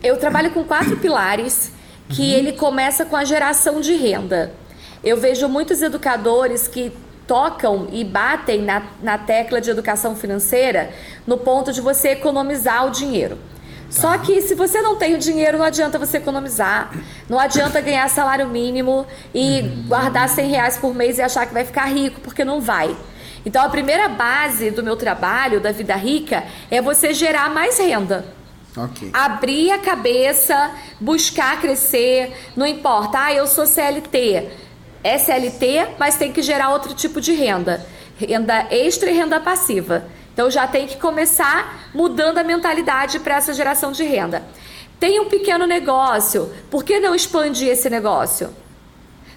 [0.02, 1.72] Eu trabalho com quatro pilares
[2.08, 2.38] que uhum.
[2.38, 4.54] ele começa com a geração de renda.
[5.02, 6.92] Eu vejo muitos educadores que
[7.28, 10.90] tocam e batem na, na tecla de educação financeira
[11.26, 13.36] no ponto de você economizar o dinheiro.
[13.36, 14.00] Tá.
[14.00, 16.90] Só que se você não tem o dinheiro, não adianta você economizar.
[17.28, 19.84] Não adianta ganhar salário mínimo e uhum.
[19.86, 22.96] guardar 100 reais por mês e achar que vai ficar rico, porque não vai.
[23.44, 28.24] Então a primeira base do meu trabalho, da vida rica, é você gerar mais renda.
[28.76, 29.10] Okay.
[29.12, 34.67] Abrir a cabeça, buscar crescer, não importa, ah, eu sou CLT
[35.16, 37.84] SLT, mas tem que gerar outro tipo de renda,
[38.18, 40.04] renda extra e renda passiva.
[40.32, 44.42] Então já tem que começar mudando a mentalidade para essa geração de renda.
[45.00, 48.50] Tem um pequeno negócio, por que não expandir esse negócio?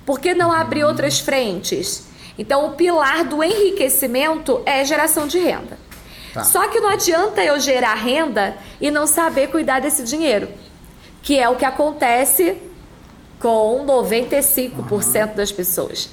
[0.05, 2.07] Por que não abrir outras frentes?
[2.37, 5.77] Então o pilar do enriquecimento é geração de renda.
[6.33, 6.43] Tá.
[6.43, 10.49] Só que não adianta eu gerar renda e não saber cuidar desse dinheiro,
[11.21, 12.57] que é o que acontece
[13.41, 15.35] Com 95% uhum.
[15.35, 16.09] das pessoas.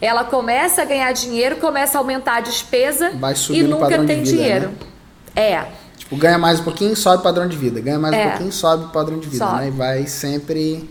[0.00, 3.12] Ela começa a ganhar dinheiro, começa a aumentar a despesa
[3.50, 4.68] e nunca tem vida, dinheiro.
[4.68, 5.52] Né?
[5.52, 5.66] É.
[5.98, 7.80] Tipo, ganha mais um pouquinho, sobe o padrão de vida.
[7.80, 8.24] Ganha mais é.
[8.24, 9.52] um pouquinho, sobe o padrão de vida.
[9.52, 9.68] Né?
[9.68, 10.88] E vai sempre.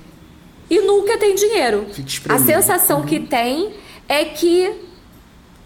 [0.70, 1.88] E nunca tem dinheiro.
[2.30, 3.06] A sensação uhum.
[3.06, 3.74] que tem
[4.08, 4.88] é que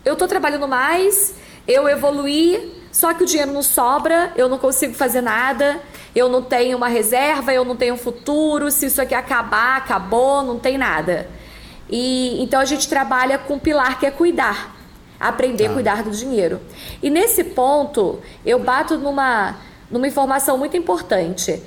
[0.05, 1.35] eu tô trabalhando mais,
[1.67, 5.79] eu evoluí, só que o dinheiro não sobra, eu não consigo fazer nada,
[6.15, 10.59] eu não tenho uma reserva, eu não tenho futuro, se isso aqui acabar, acabou, não
[10.59, 11.29] tem nada.
[11.89, 14.75] E então a gente trabalha com um pilar que é cuidar,
[15.19, 15.69] aprender tá.
[15.71, 16.61] a cuidar do dinheiro.
[17.01, 19.55] E nesse ponto, eu bato numa
[19.93, 21.61] numa informação muito importante.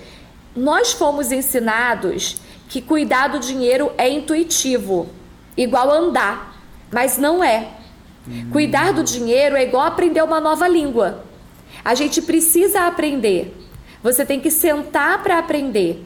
[0.54, 2.36] Nós fomos ensinados
[2.68, 5.08] que cuidar do dinheiro é intuitivo,
[5.56, 6.60] igual andar,
[6.92, 7.68] mas não é.
[8.28, 8.48] Hum.
[8.50, 11.24] Cuidar do dinheiro é igual aprender uma nova língua.
[11.84, 13.54] A gente precisa aprender.
[14.06, 16.00] Você tem que sentar para aprender.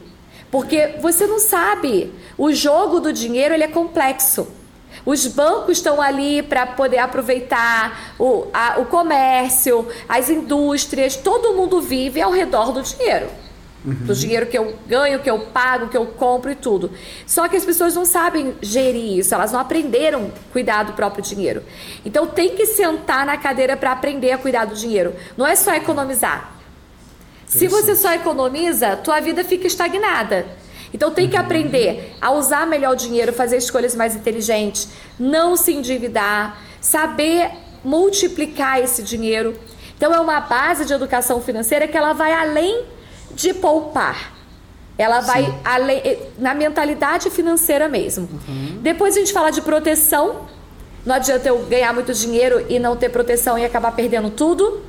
[0.49, 2.11] Porque você não sabe.
[2.35, 4.47] O jogo do dinheiro ele é complexo.
[5.05, 11.79] Os bancos estão ali para poder aproveitar o, a, o comércio, as indústrias, todo mundo
[11.79, 13.27] vive ao redor do dinheiro.
[13.85, 13.93] Uhum.
[13.93, 16.91] Do dinheiro que eu ganho, que eu pago, que eu compro e tudo.
[17.27, 21.23] Só que as pessoas não sabem gerir isso, elas não aprenderam a cuidar do próprio
[21.23, 21.63] dinheiro.
[22.03, 25.13] Então tem que sentar na cadeira para aprender a cuidar do dinheiro.
[25.37, 26.60] Não é só economizar.
[27.51, 30.45] Se você só economiza, tua vida fica estagnada.
[30.93, 31.41] Então tem que uhum.
[31.41, 34.87] aprender a usar melhor o dinheiro, fazer escolhas mais inteligentes,
[35.19, 37.51] não se endividar, saber
[37.83, 39.57] multiplicar esse dinheiro.
[39.97, 42.85] Então é uma base de educação financeira que ela vai além
[43.33, 44.33] de poupar.
[44.97, 48.29] Ela vai além, eh, na mentalidade financeira mesmo.
[48.47, 48.79] Uhum.
[48.81, 50.47] Depois a gente fala de proteção.
[51.05, 54.81] Não adianta eu ganhar muito dinheiro e não ter proteção e acabar perdendo tudo.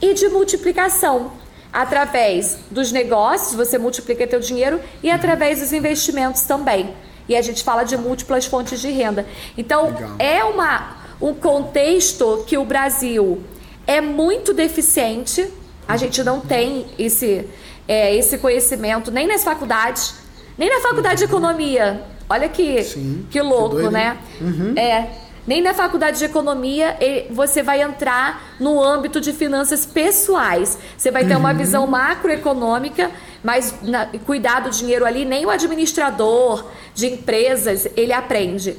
[0.00, 1.32] E de multiplicação
[1.72, 6.94] através dos negócios, você multiplica teu dinheiro e através dos investimentos também.
[7.28, 9.26] E a gente fala de múltiplas fontes de renda.
[9.56, 10.10] Então, Legal.
[10.18, 13.42] é uma, um contexto que o Brasil
[13.86, 15.46] é muito deficiente.
[15.86, 17.46] A gente não tem esse,
[17.86, 20.14] é, esse conhecimento nem nas faculdades,
[20.56, 22.02] nem na faculdade de economia.
[22.30, 24.18] Olha que, Sim, que louco, que né?
[24.40, 24.74] Uhum.
[24.76, 25.27] É.
[25.48, 26.94] Nem na faculdade de economia
[27.30, 30.78] você vai entrar no âmbito de finanças pessoais.
[30.94, 31.40] Você vai ter uhum.
[31.40, 33.10] uma visão macroeconômica,
[33.42, 38.76] mas na, cuidar do dinheiro ali, nem o administrador de empresas ele aprende.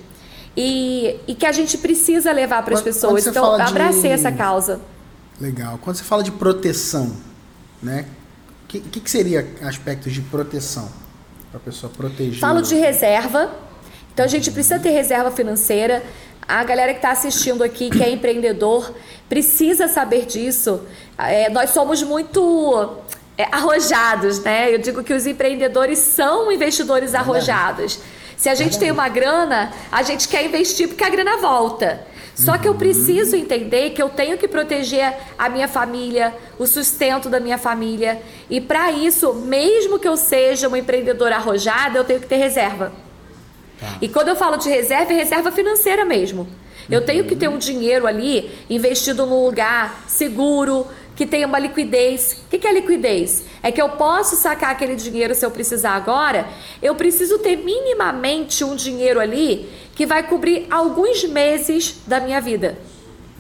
[0.55, 3.25] E, e que a gente precisa levar para as pessoas.
[3.25, 4.09] Então, abracei de...
[4.09, 4.79] essa causa.
[5.41, 5.79] Legal.
[5.81, 7.17] Quando você fala de proteção,
[7.81, 8.05] né?
[8.65, 10.87] O que, que, que seria aspectos de proteção?
[11.49, 12.39] Para a pessoa proteger.
[12.39, 13.49] Falo de reserva.
[14.19, 16.03] Então a gente precisa ter reserva financeira.
[16.45, 18.93] A galera que está assistindo aqui, que é empreendedor,
[19.29, 20.81] precisa saber disso.
[21.17, 22.97] É, nós somos muito
[23.37, 24.75] é, arrojados, né?
[24.75, 27.97] Eu digo que os empreendedores são investidores arrojados.
[28.35, 32.05] Se a gente tem uma grana, a gente quer investir porque a grana volta.
[32.35, 32.77] Só que eu uhum.
[32.77, 38.21] preciso entender que eu tenho que proteger a minha família, o sustento da minha família.
[38.49, 42.91] E para isso, mesmo que eu seja uma empreendedora arrojada, eu tenho que ter reserva.
[44.01, 46.47] E quando eu falo de reserva, é reserva financeira mesmo.
[46.89, 52.43] Eu tenho que ter um dinheiro ali investido num lugar seguro, que tenha uma liquidez.
[52.45, 53.43] O que é liquidez?
[53.61, 56.47] É que eu posso sacar aquele dinheiro se eu precisar agora.
[56.81, 62.77] Eu preciso ter minimamente um dinheiro ali que vai cobrir alguns meses da minha vida.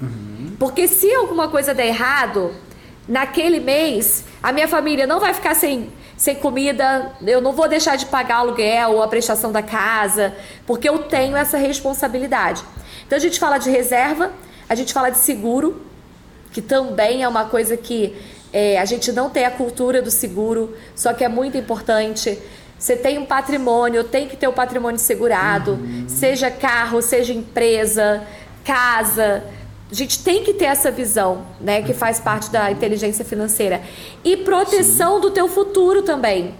[0.01, 0.57] Uhum.
[0.59, 2.53] Porque se alguma coisa der errado,
[3.07, 7.95] naquele mês, a minha família não vai ficar sem sem comida, eu não vou deixar
[7.95, 10.35] de pagar aluguel ou a prestação da casa,
[10.67, 12.61] porque eu tenho essa responsabilidade.
[13.07, 14.29] Então a gente fala de reserva,
[14.67, 15.81] a gente fala de seguro,
[16.51, 18.13] que também é uma coisa que
[18.51, 22.37] é, a gente não tem a cultura do seguro, só que é muito importante.
[22.77, 26.03] Você tem um patrimônio, tem que ter o patrimônio segurado, uhum.
[26.09, 28.27] seja carro, seja empresa,
[28.65, 29.41] casa.
[29.91, 33.81] A gente tem que ter essa visão, né, que faz parte da inteligência financeira.
[34.23, 35.21] E proteção Sim.
[35.21, 36.55] do teu futuro também.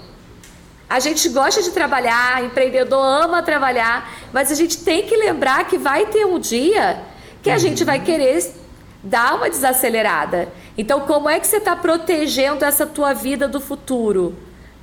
[0.89, 5.77] A gente gosta de trabalhar, empreendedor ama trabalhar, mas a gente tem que lembrar que
[5.77, 7.03] vai ter um dia
[7.43, 7.59] que a uhum.
[7.59, 8.51] gente vai querer
[9.03, 10.49] dar uma desacelerada.
[10.75, 14.35] Então, como é que você está protegendo essa tua vida do futuro?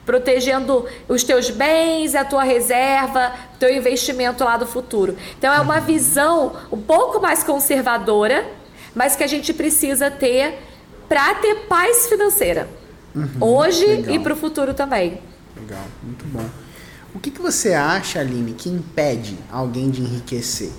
[0.07, 5.17] Protegendo os teus bens, a tua reserva, o teu investimento lá do futuro.
[5.37, 8.47] Então é uma visão um pouco mais conservadora,
[8.95, 10.61] mas que a gente precisa ter
[11.09, 12.69] para ter paz financeira.
[13.15, 14.15] Uhum, hoje legal.
[14.15, 15.21] e para o futuro também.
[15.57, 16.45] Legal, muito bom.
[17.15, 20.71] O que, que você acha, Aline, que impede alguém de enriquecer?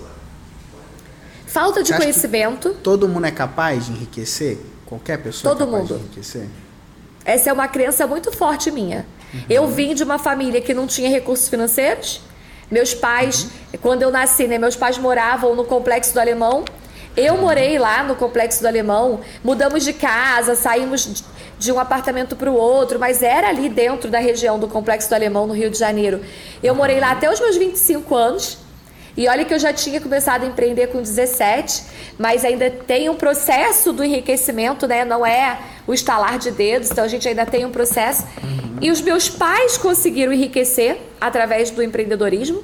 [1.48, 2.76] Falta de conhecimento.
[2.84, 4.60] Todo mundo é capaz de enriquecer?
[4.86, 5.98] Qualquer pessoa todo é capaz mundo.
[5.98, 6.48] de enriquecer?
[7.26, 9.06] Essa é uma crença muito forte minha.
[9.34, 9.42] Uhum.
[9.50, 12.22] Eu vim de uma família que não tinha recursos financeiros.
[12.70, 13.80] Meus pais, uhum.
[13.82, 16.66] quando eu nasci, né, meus pais moravam no Complexo do Alemão.
[17.16, 21.24] Eu morei lá no Complexo do Alemão, mudamos de casa, saímos
[21.58, 25.16] de um apartamento para o outro, mas era ali dentro da região do Complexo do
[25.16, 26.22] Alemão, no Rio de Janeiro.
[26.62, 28.60] Eu morei lá até os meus 25 anos.
[29.18, 31.82] E olha que eu já tinha começado a empreender com 17,
[32.20, 35.04] mas ainda tem um processo do enriquecimento, né?
[35.04, 38.24] Não é o estalar de dedos, então a gente ainda tem um processo.
[38.44, 38.78] Uhum.
[38.80, 42.64] E os meus pais conseguiram enriquecer através do empreendedorismo.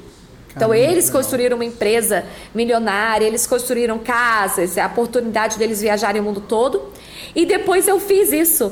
[0.56, 2.24] Então Caramba, eles construíram uma empresa
[2.54, 6.94] milionária, eles construíram casas, a oportunidade deles viajarem o mundo todo.
[7.36, 8.72] E depois eu fiz isso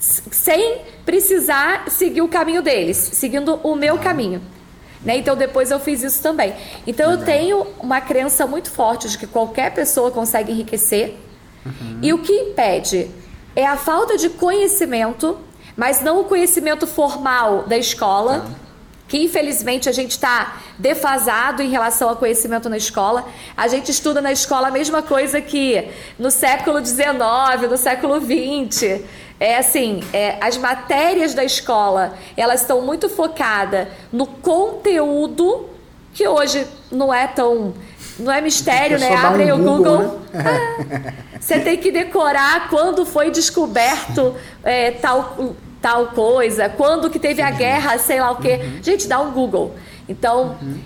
[0.00, 4.42] sem precisar seguir o caminho deles, seguindo o meu caminho.
[5.02, 5.18] Né?
[5.18, 6.54] Então depois eu fiz isso também.
[6.86, 7.20] Então Legal.
[7.20, 11.16] eu tenho uma crença muito forte de que qualquer pessoa consegue enriquecer.
[11.64, 11.98] Uhum.
[12.02, 13.10] E o que impede
[13.54, 15.38] é a falta de conhecimento,
[15.76, 18.40] mas não o conhecimento formal da escola.
[18.40, 18.68] Tá
[19.08, 23.26] que infelizmente a gente está defasado em relação ao conhecimento na escola.
[23.56, 25.88] A gente estuda na escola a mesma coisa que
[26.18, 29.00] no século XIX, no século XX.
[29.40, 35.68] É assim, é, as matérias da escola elas estão muito focadas no conteúdo
[36.12, 37.74] que hoje não é tão
[38.18, 39.14] não é mistério, né?
[39.14, 39.98] Abre um o Google.
[39.98, 40.20] Google.
[40.32, 41.14] Né?
[41.14, 44.34] Ah, você tem que decorar quando foi descoberto
[44.64, 48.60] é, tal tal coisa, quando que teve a guerra, sei lá o quê.
[48.60, 48.82] Uhum.
[48.82, 49.74] Gente, dá um Google.
[50.08, 50.80] Então, uhum.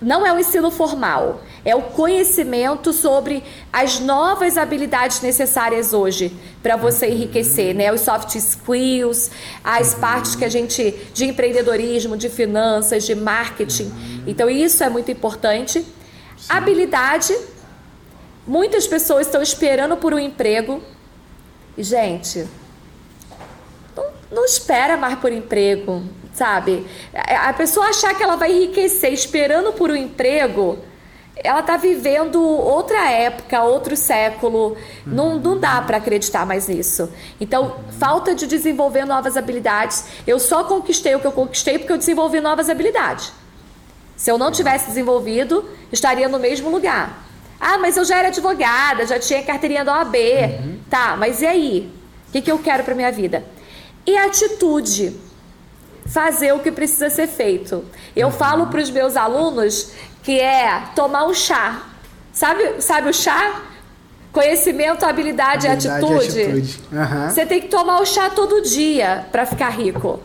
[0.00, 3.42] não é o ensino formal, é o conhecimento sobre
[3.72, 7.92] as novas habilidades necessárias hoje para você enriquecer, né?
[7.92, 9.32] Os soft skills,
[9.64, 13.92] as partes que a gente de empreendedorismo, de finanças, de marketing.
[14.28, 15.80] Então, isso é muito importante.
[15.80, 15.86] Sim.
[16.48, 17.36] Habilidade.
[18.46, 20.80] Muitas pessoas estão esperando por um emprego.
[21.76, 22.46] Gente,
[24.30, 26.86] não espera mais por emprego, sabe?
[27.12, 30.78] A pessoa achar que ela vai enriquecer esperando por um emprego,
[31.36, 34.76] ela está vivendo outra época, outro século.
[35.06, 37.10] Não, não dá para acreditar mais nisso.
[37.40, 40.04] Então, falta de desenvolver novas habilidades.
[40.26, 43.32] Eu só conquistei o que eu conquistei porque eu desenvolvi novas habilidades.
[44.16, 47.24] Se eu não tivesse desenvolvido, estaria no mesmo lugar.
[47.60, 50.14] Ah, mas eu já era advogada, já tinha carteirinha da OAB.
[50.14, 50.78] Uhum.
[50.88, 51.92] Tá, mas e aí?
[52.28, 53.44] O que, que eu quero para minha vida?
[54.06, 55.20] E atitude.
[56.06, 57.84] Fazer o que precisa ser feito.
[58.14, 59.90] Eu falo para os meus alunos
[60.26, 61.82] que é tomar um chá.
[62.32, 63.62] Sabe, sabe o chá?
[64.32, 66.42] Conhecimento, habilidade, habilidade atitude.
[66.42, 66.80] atitude.
[66.90, 67.30] Uhum.
[67.30, 70.18] Você tem que tomar o chá todo dia para ficar rico.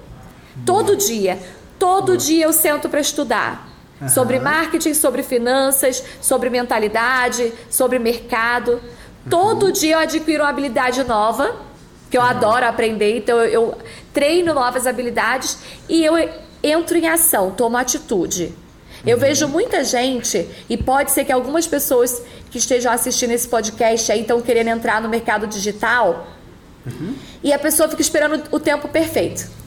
[0.66, 1.38] Todo dia.
[1.78, 3.70] Todo dia eu sento para estudar.
[4.02, 4.10] Uhum.
[4.10, 8.82] Sobre marketing, sobre finanças, sobre mentalidade, sobre mercado.
[9.30, 9.72] Todo uhum.
[9.72, 11.56] dia eu adquiro uma habilidade nova
[12.10, 13.78] que eu adoro aprender, então eu, eu
[14.12, 16.16] treino novas habilidades e eu
[16.64, 18.60] entro em ação, tomo atitude.
[19.06, 19.22] Eu uhum.
[19.22, 24.22] vejo muita gente, e pode ser que algumas pessoas que estejam assistindo esse podcast aí
[24.22, 26.28] estão querendo entrar no mercado digital,
[26.86, 27.16] uhum.
[27.43, 29.62] e a pessoa fica esperando o tempo perfeito.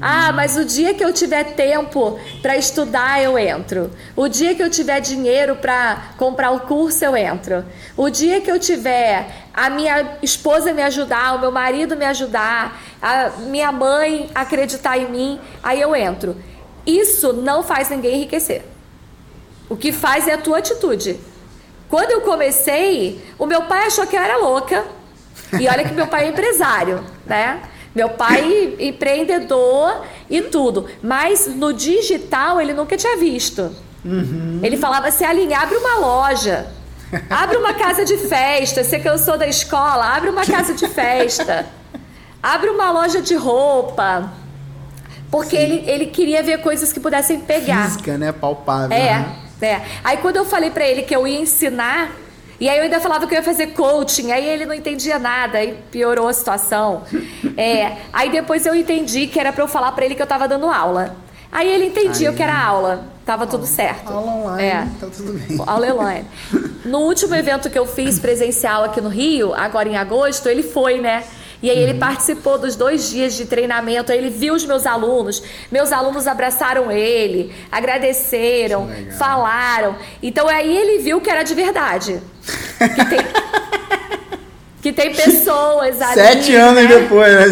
[0.00, 3.90] Ah, mas o dia que eu tiver tempo para estudar, eu entro.
[4.14, 7.64] O dia que eu tiver dinheiro para comprar o curso, eu entro.
[7.96, 12.78] O dia que eu tiver a minha esposa me ajudar, o meu marido me ajudar,
[13.00, 16.36] a minha mãe acreditar em mim, aí eu entro.
[16.86, 18.64] Isso não faz ninguém enriquecer.
[19.68, 21.18] O que faz é a tua atitude.
[21.88, 24.84] Quando eu comecei, o meu pai achou que eu era louca.
[25.58, 27.62] E olha que meu pai é empresário, né?
[27.94, 30.86] Meu pai empreendedor e tudo.
[31.02, 33.74] Mas no digital ele nunca tinha visto.
[34.04, 34.60] Uhum.
[34.62, 36.66] Ele falava assim, Aline, abre uma loja.
[37.30, 38.84] Abre uma casa de festa.
[38.84, 40.14] Você cansou da escola?
[40.14, 41.66] Abre uma casa de festa.
[42.42, 44.30] Abre uma loja de roupa.
[45.30, 47.90] Porque ele, ele queria ver coisas que pudessem pegar.
[47.90, 48.32] Física, né?
[48.32, 48.96] Palpável.
[48.96, 49.36] É, né?
[49.60, 49.82] é.
[50.04, 52.12] Aí quando eu falei para ele que eu ia ensinar
[52.58, 55.58] e aí eu ainda falava que eu ia fazer coaching, aí ele não entendia nada,
[55.58, 57.02] aí piorou a situação.
[57.58, 60.46] É, aí depois eu entendi que era para eu falar para ele que eu estava
[60.46, 61.16] dando aula.
[61.50, 64.12] Aí ele entendia o que era aula, tava aula, tudo certo.
[64.12, 64.86] Aula online, é.
[65.00, 65.58] tá tudo bem.
[65.66, 66.26] Aula online.
[66.84, 71.00] No último evento que eu fiz presencial aqui no Rio, agora em agosto, ele foi,
[71.00, 71.24] né?
[71.62, 71.98] E aí ele uhum.
[71.98, 76.92] participou dos dois dias de treinamento, aí ele viu os meus alunos, meus alunos abraçaram
[76.92, 78.88] ele, agradeceram,
[79.18, 79.96] falaram.
[80.22, 82.20] Então aí ele viu que era de verdade.
[82.78, 83.18] Que tem,
[84.82, 86.14] que tem pessoas ali.
[86.14, 87.00] Sete anos né?
[87.00, 87.46] depois, né?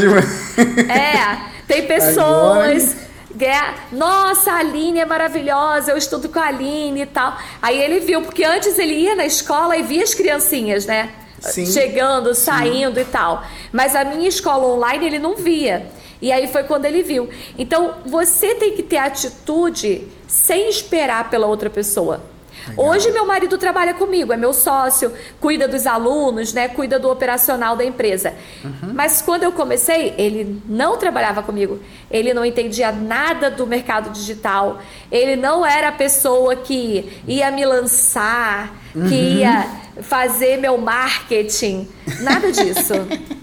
[0.89, 3.05] É, tem pessoas.
[3.41, 7.37] É, nossa, a Aline é maravilhosa, eu estudo com a Aline e tal.
[7.61, 11.11] Aí ele viu, porque antes ele ia na escola e via as criancinhas, né?
[11.51, 11.67] Sim.
[11.67, 13.01] chegando, saindo Sim.
[13.03, 13.45] e tal.
[13.73, 15.87] Mas a minha escola online ele não via.
[16.21, 17.29] E aí foi quando ele viu.
[17.59, 22.23] Então, você tem que ter atitude sem esperar pela outra pessoa.
[22.69, 22.87] Legal.
[22.87, 27.77] Hoje meu marido trabalha comigo, é meu sócio, cuida dos alunos, né, cuida do operacional
[27.77, 28.35] da empresa.
[28.65, 28.93] Uhum.
[28.95, 31.81] Mas quando eu comecei, ele não trabalhava comigo.
[32.11, 34.81] Ele não entendia nada do mercado digital.
[35.11, 39.09] Ele não era a pessoa que ia me lançar, uhum.
[39.09, 39.67] que ia
[40.03, 41.89] fazer meu marketing,
[42.21, 42.95] nada disso.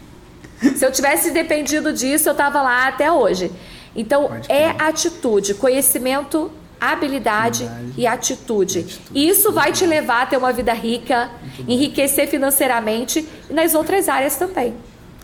[0.75, 3.51] Se eu tivesse dependido disso, eu estava lá até hoje.
[3.95, 6.51] Então, é atitude, conhecimento,
[6.81, 8.79] habilidade, e atitude.
[8.79, 9.01] atitude.
[9.13, 11.29] E isso vai te levar a ter uma vida rica,
[11.67, 14.73] enriquecer financeiramente e nas outras áreas também.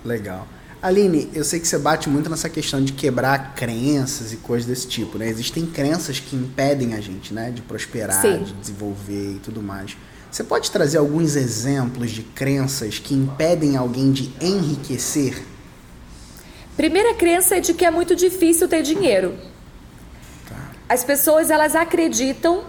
[0.06, 0.48] Legal.
[0.80, 4.88] Aline, eu sei que você bate muito nessa questão de quebrar crenças e coisas desse
[4.88, 5.28] tipo, né?
[5.28, 8.44] Existem crenças que impedem a gente, né, de prosperar, Sim.
[8.44, 9.98] de desenvolver e tudo mais.
[10.30, 15.44] Você pode trazer alguns exemplos de crenças que impedem alguém de enriquecer?
[16.76, 19.34] Primeira crença é de que é muito difícil ter dinheiro.
[20.90, 22.64] As pessoas elas acreditam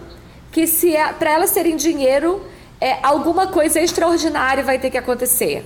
[0.51, 2.43] que se é, para elas terem dinheiro,
[2.81, 5.65] é, alguma coisa extraordinária vai ter que acontecer,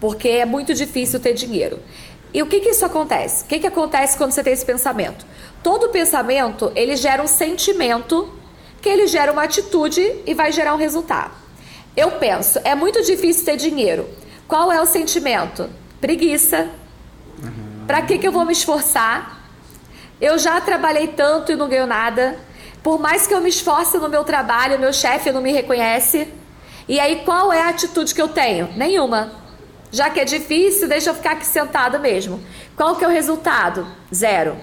[0.00, 1.78] porque é muito difícil ter dinheiro.
[2.32, 3.44] E o que, que isso acontece?
[3.44, 5.26] O que, que acontece quando você tem esse pensamento?
[5.62, 8.32] Todo pensamento ele gera um sentimento
[8.80, 11.32] que ele gera uma atitude e vai gerar um resultado.
[11.96, 14.08] Eu penso, é muito difícil ter dinheiro.
[14.46, 15.68] Qual é o sentimento?
[16.00, 16.68] Preguiça.
[17.42, 17.86] Uhum.
[17.86, 19.37] Para que, que eu vou me esforçar?
[20.20, 22.36] Eu já trabalhei tanto e não ganho nada.
[22.82, 26.32] Por mais que eu me esforce no meu trabalho, meu chefe não me reconhece.
[26.88, 28.68] E aí, qual é a atitude que eu tenho?
[28.76, 29.32] Nenhuma.
[29.92, 32.42] Já que é difícil, deixa eu ficar aqui sentado mesmo.
[32.76, 33.86] Qual que é o resultado?
[34.12, 34.56] Zero.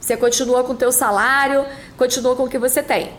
[0.00, 1.64] Você continua com o teu salário,
[1.96, 3.12] continua com o que você tem.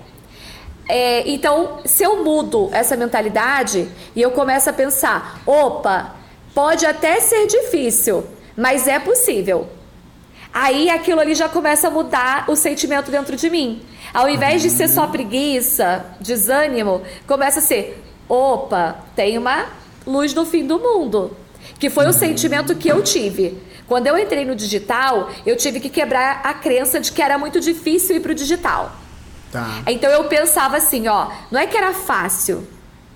[0.89, 6.15] É, então, se eu mudo essa mentalidade e eu começo a pensar, opa,
[6.53, 8.25] pode até ser difícil,
[8.57, 9.69] mas é possível.
[10.53, 13.81] Aí aquilo ali já começa a mudar o sentimento dentro de mim.
[14.13, 19.65] Ao invés de ser só preguiça, desânimo, começa a ser, opa, tem uma
[20.05, 21.35] luz no fim do mundo.
[21.79, 23.57] Que foi o sentimento que eu tive.
[23.87, 27.59] Quando eu entrei no digital, eu tive que quebrar a crença de que era muito
[27.59, 28.91] difícil ir para o digital.
[29.51, 29.81] Tá.
[29.87, 32.67] Então eu pensava assim, ó, não é que era fácil,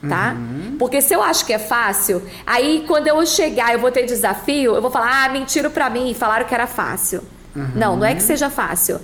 [0.02, 0.36] tá?
[0.38, 0.76] Uhum.
[0.78, 4.76] Porque se eu acho que é fácil, aí quando eu chegar, eu vou ter desafio,
[4.76, 7.24] eu vou falar, ah, mentiram para mim, falaram que era fácil.
[7.56, 7.72] Uhum.
[7.76, 9.00] Não, não é que seja fácil.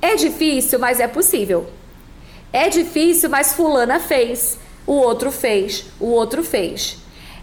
[0.00, 1.68] É difícil, mas é possível.
[2.52, 6.98] É difícil, mas fulana fez, o outro fez, o outro fez.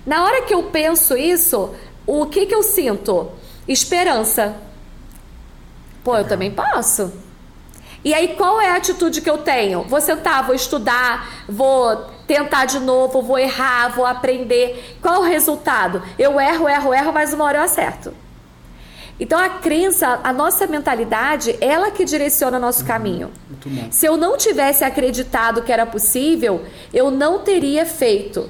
[0.06, 1.74] Na hora que eu penso isso,
[2.06, 3.32] o que que eu sinto?
[3.68, 4.56] Esperança.
[6.04, 7.12] Pô, eu também posso.
[8.04, 9.84] E aí, qual é a atitude que eu tenho?
[9.84, 14.98] Vou sentar, vou estudar, vou tentar de novo, vou errar, vou aprender.
[15.02, 16.02] Qual o resultado?
[16.18, 18.14] Eu erro, erro, erro, mas uma hora eu acerto.
[19.20, 23.32] Então a crença, a nossa mentalidade, ela que direciona o nosso uhum, caminho.
[23.92, 26.64] Se eu não tivesse acreditado que era possível,
[26.94, 28.50] eu não teria feito.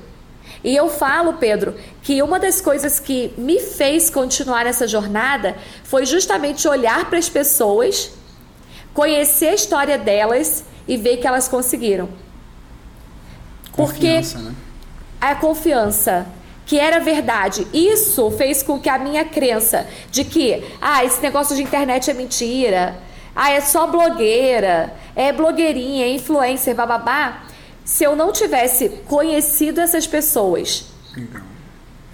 [0.64, 6.06] E eu falo, Pedro, que uma das coisas que me fez continuar essa jornada foi
[6.06, 8.12] justamente olhar para as pessoas
[8.94, 12.10] conhecer a história delas e ver que elas conseguiram.
[13.74, 14.56] Confiança, Porque né?
[15.20, 16.28] a confiança
[16.66, 17.68] que era verdade.
[17.74, 22.14] Isso fez com que a minha crença de que, ah, esse negócio de internet é
[22.14, 22.96] mentira,
[23.36, 27.44] ah, é só blogueira, é blogueirinha, é influencer, bababá.
[27.84, 31.42] Se eu não tivesse conhecido essas pessoas, Legal.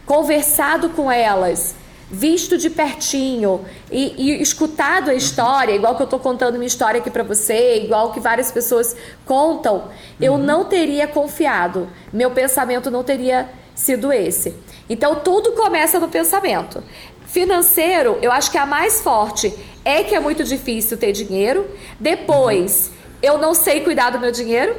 [0.05, 1.75] conversado com elas,
[2.09, 6.99] visto de pertinho e, e escutado a história, igual que eu estou contando minha história
[6.99, 8.95] aqui para você, igual que várias pessoas
[9.25, 9.89] contam,
[10.19, 10.39] eu uhum.
[10.39, 11.87] não teria confiado.
[12.11, 14.55] Meu pensamento não teria sido esse.
[14.89, 16.83] Então tudo começa no pensamento.
[17.27, 19.53] Financeiro, eu acho que a mais forte
[19.85, 21.69] é que é muito difícil ter dinheiro.
[21.99, 22.93] Depois, uhum.
[23.21, 24.75] eu não sei cuidar do meu dinheiro.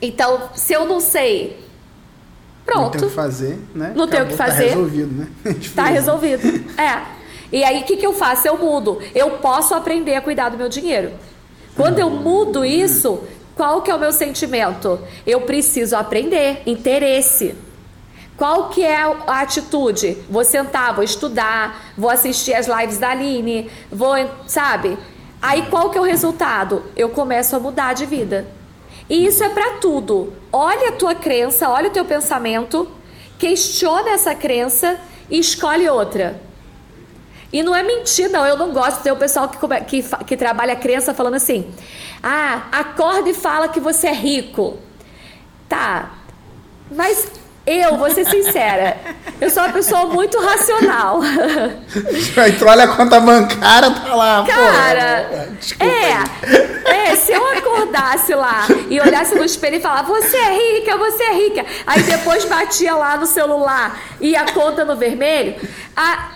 [0.00, 1.60] Então, se eu não sei
[2.64, 2.82] Pronto.
[2.82, 3.92] Não tem o que fazer, né?
[3.94, 4.68] Não tem o que tá fazer.
[4.68, 5.28] Tá resolvido, né?
[5.74, 6.80] tá resolvido.
[6.80, 7.02] É.
[7.52, 8.48] E aí, o que, que eu faço?
[8.48, 8.98] Eu mudo.
[9.14, 11.12] Eu posso aprender a cuidar do meu dinheiro.
[11.76, 13.22] Quando eu mudo isso,
[13.54, 14.98] qual que é o meu sentimento?
[15.26, 17.54] Eu preciso aprender, interesse.
[18.36, 20.18] Qual que é a atitude?
[20.28, 24.14] Vou sentar, vou estudar, vou assistir as lives da Aline, vou,
[24.46, 24.98] sabe?
[25.40, 26.84] Aí qual que é o resultado?
[26.96, 28.46] Eu começo a mudar de vida.
[29.08, 30.32] E isso é para tudo.
[30.52, 32.88] Olha a tua crença, olha o teu pensamento,
[33.38, 34.98] questiona essa crença
[35.30, 36.40] e escolhe outra.
[37.52, 38.46] E não é mentira, não.
[38.46, 39.58] Eu não gosto de ter o pessoal que,
[40.02, 41.70] que, que trabalha a crença falando assim:
[42.22, 44.78] ah, acorda e fala que você é rico.
[45.68, 46.14] Tá,
[46.90, 47.30] mas
[47.64, 48.96] Eu, vou ser sincera,
[49.40, 51.20] eu sou uma pessoa muito racional.
[52.58, 54.44] Tu olha a conta bancária, tá lá.
[54.44, 55.28] Cara,
[55.78, 60.74] pô, é, é, se eu acordasse lá e olhasse no espelho e falar, você é
[60.74, 61.66] rica, você é rica.
[61.86, 65.54] Aí depois batia lá no celular e a conta no vermelho,
[65.96, 66.30] a,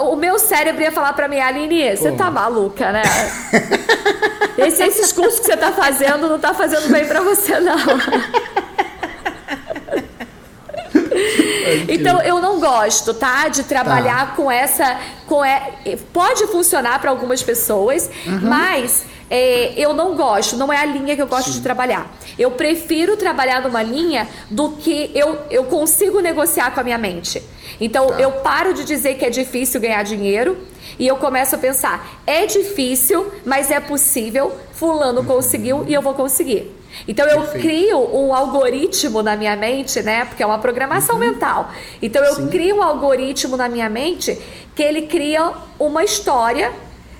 [0.00, 3.02] o meu cérebro ia falar pra mim, Aline, você tá maluca, né?
[4.58, 7.76] Esse, esses cursos que você tá fazendo não tá fazendo bem pra você, não.
[11.88, 13.48] Então eu não gosto, tá?
[13.48, 14.36] De trabalhar tá.
[14.36, 14.98] com essa.
[15.26, 18.40] Com e, pode funcionar para algumas pessoas, uhum.
[18.42, 21.54] mas é, eu não gosto, não é a linha que eu gosto Sim.
[21.54, 22.10] de trabalhar.
[22.38, 27.42] Eu prefiro trabalhar numa linha do que eu, eu consigo negociar com a minha mente.
[27.80, 28.20] Então tá.
[28.20, 30.58] eu paro de dizer que é difícil ganhar dinheiro
[30.98, 34.52] e eu começo a pensar: é difícil, mas é possível.
[34.74, 36.81] Fulano conseguiu e eu vou conseguir.
[37.06, 37.62] Então eu Perfeito.
[37.62, 40.24] crio um algoritmo na minha mente, né?
[40.24, 41.20] Porque é uma programação uhum.
[41.20, 41.72] mental.
[42.00, 42.48] Então eu Sim.
[42.48, 44.38] crio um algoritmo na minha mente
[44.74, 46.72] que ele cria uma história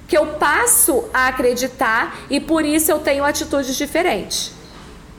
[0.07, 4.53] que eu passo a acreditar e por isso eu tenho atitudes diferentes.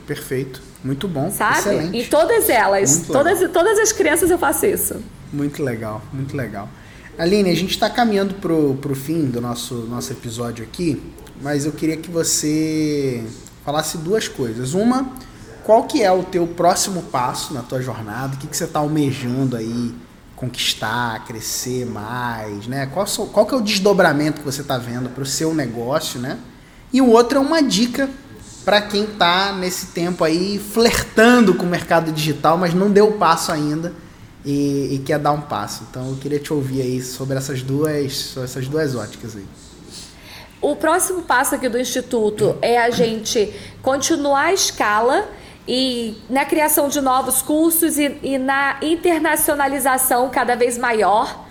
[0.06, 0.62] Perfeito.
[0.84, 1.30] Muito bom.
[1.30, 1.58] Sabe?
[1.58, 1.98] Excelente.
[1.98, 5.02] E todas elas, todas, todas as crianças eu faço isso.
[5.32, 6.68] Muito legal, muito legal.
[7.16, 11.00] Aline, a gente está caminhando pro, pro fim do nosso, nosso episódio aqui,
[11.40, 13.24] mas eu queria que você
[13.64, 14.74] falasse duas coisas.
[14.74, 15.08] Uma,
[15.64, 18.34] qual que é o teu próximo passo na tua jornada?
[18.34, 19.94] O que, que você está almejando aí
[20.36, 22.86] conquistar, crescer mais, né?
[22.86, 26.38] Qual, qual que é o desdobramento que você está vendo para o seu negócio, né?
[26.92, 28.10] E o outro é uma dica
[28.64, 33.12] para quem está nesse tempo aí flertando com o mercado digital, mas não deu o
[33.12, 33.92] passo ainda
[34.44, 35.84] e, e, quer dar um passo.
[35.90, 39.46] Então eu queria te ouvir aí sobre essas duas, sobre essas duas óticas aí.
[40.64, 43.52] O próximo passo aqui do Instituto é a gente
[43.82, 45.28] continuar a escala
[45.68, 51.44] e na criação de novos cursos e, e na internacionalização cada vez maior.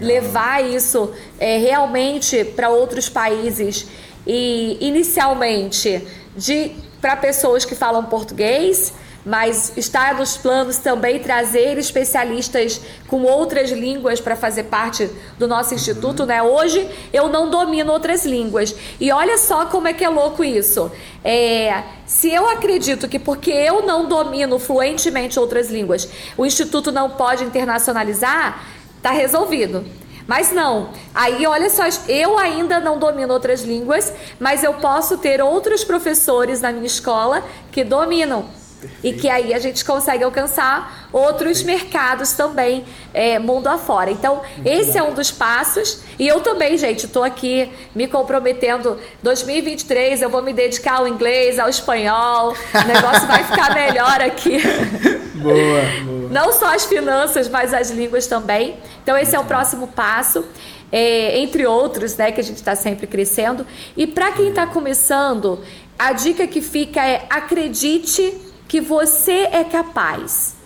[0.00, 3.88] Levar isso é, realmente para outros países
[4.26, 8.94] e inicialmente de para pessoas que falam português
[9.26, 15.74] mas está nos planos também trazer especialistas com outras línguas para fazer parte do nosso
[15.74, 16.40] instituto, né?
[16.44, 18.72] Hoje eu não domino outras línguas.
[19.00, 20.92] E olha só como é que é louco isso.
[21.24, 27.10] É, se eu acredito que porque eu não domino fluentemente outras línguas, o instituto não
[27.10, 28.64] pode internacionalizar,
[29.02, 29.84] tá resolvido.
[30.24, 30.90] Mas não.
[31.12, 36.60] Aí, olha só, eu ainda não domino outras línguas, mas eu posso ter outros professores
[36.60, 38.65] na minha escola que dominam.
[39.02, 44.10] E que aí a gente consegue alcançar outros mercados também, é, mundo afora.
[44.10, 46.00] Então, Muito esse é um dos passos.
[46.18, 48.98] E eu também, gente, estou aqui me comprometendo.
[49.22, 52.54] 2023 eu vou me dedicar ao inglês, ao espanhol.
[52.74, 54.58] O negócio vai ficar melhor aqui.
[55.36, 56.28] Boa, boa.
[56.30, 58.78] Não só as finanças, mas as línguas também.
[59.02, 60.44] Então, esse é o próximo passo.
[60.90, 63.66] É, entre outros, né, que a gente está sempre crescendo.
[63.96, 65.62] E para quem está começando,
[65.98, 70.56] a dica que fica é acredite que você é capaz.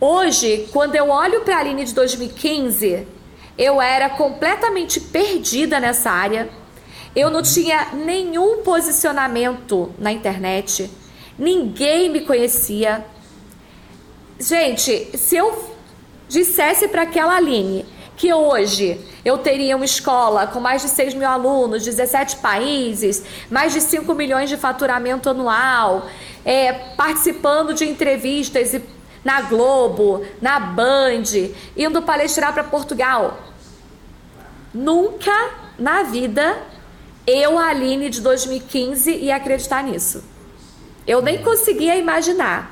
[0.00, 3.06] Hoje, quando eu olho para a Aline de 2015,
[3.56, 6.48] eu era completamente perdida nessa área.
[7.14, 10.90] Eu não tinha nenhum posicionamento na internet.
[11.38, 13.04] Ninguém me conhecia.
[14.38, 15.72] Gente, se eu
[16.28, 17.86] dissesse para aquela Aline
[18.16, 23.72] que hoje eu teria uma escola com mais de 6 mil alunos, 17 países, mais
[23.72, 26.06] de 5 milhões de faturamento anual,
[26.44, 28.80] é, participando de entrevistas
[29.24, 31.22] na Globo, na Band,
[31.76, 33.38] indo palestrar para Portugal.
[34.72, 36.58] Nunca na vida
[37.26, 40.22] eu, a Aline de 2015, ia acreditar nisso.
[41.06, 42.70] Eu nem conseguia imaginar.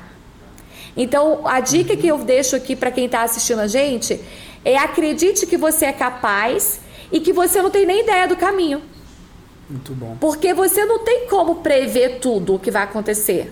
[0.95, 4.21] Então, a dica que eu deixo aqui para quem está assistindo a gente
[4.63, 8.81] é acredite que você é capaz e que você não tem nem ideia do caminho.
[9.67, 10.17] Muito bom.
[10.19, 13.51] Porque você não tem como prever tudo o que vai acontecer.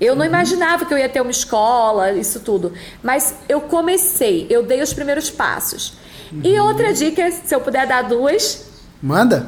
[0.00, 2.72] Eu não imaginava que eu ia ter uma escola, isso tudo.
[3.02, 5.94] Mas eu comecei, eu dei os primeiros passos.
[6.32, 6.40] Uhum.
[6.42, 8.66] E outra dica, se eu puder dar duas.
[9.02, 9.46] Manda.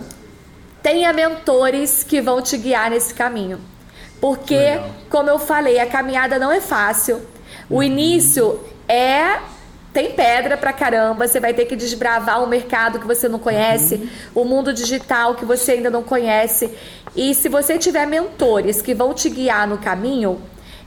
[0.82, 3.60] Tenha mentores que vão te guiar nesse caminho.
[4.20, 4.90] Porque, Legal.
[5.08, 7.22] como eu falei, a caminhada não é fácil.
[7.70, 7.82] O uhum.
[7.82, 9.38] início é
[9.92, 13.96] tem pedra pra caramba, você vai ter que desbravar um mercado que você não conhece,
[13.96, 14.42] uhum.
[14.42, 16.70] o mundo digital que você ainda não conhece.
[17.14, 20.40] E se você tiver mentores que vão te guiar no caminho,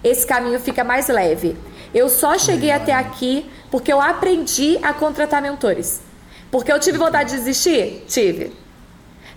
[0.03, 1.55] esse caminho fica mais leve.
[1.93, 6.01] Eu só cheguei até aqui porque eu aprendi a contratar mentores.
[6.49, 8.05] Porque eu tive vontade de desistir?
[8.07, 8.53] Tive.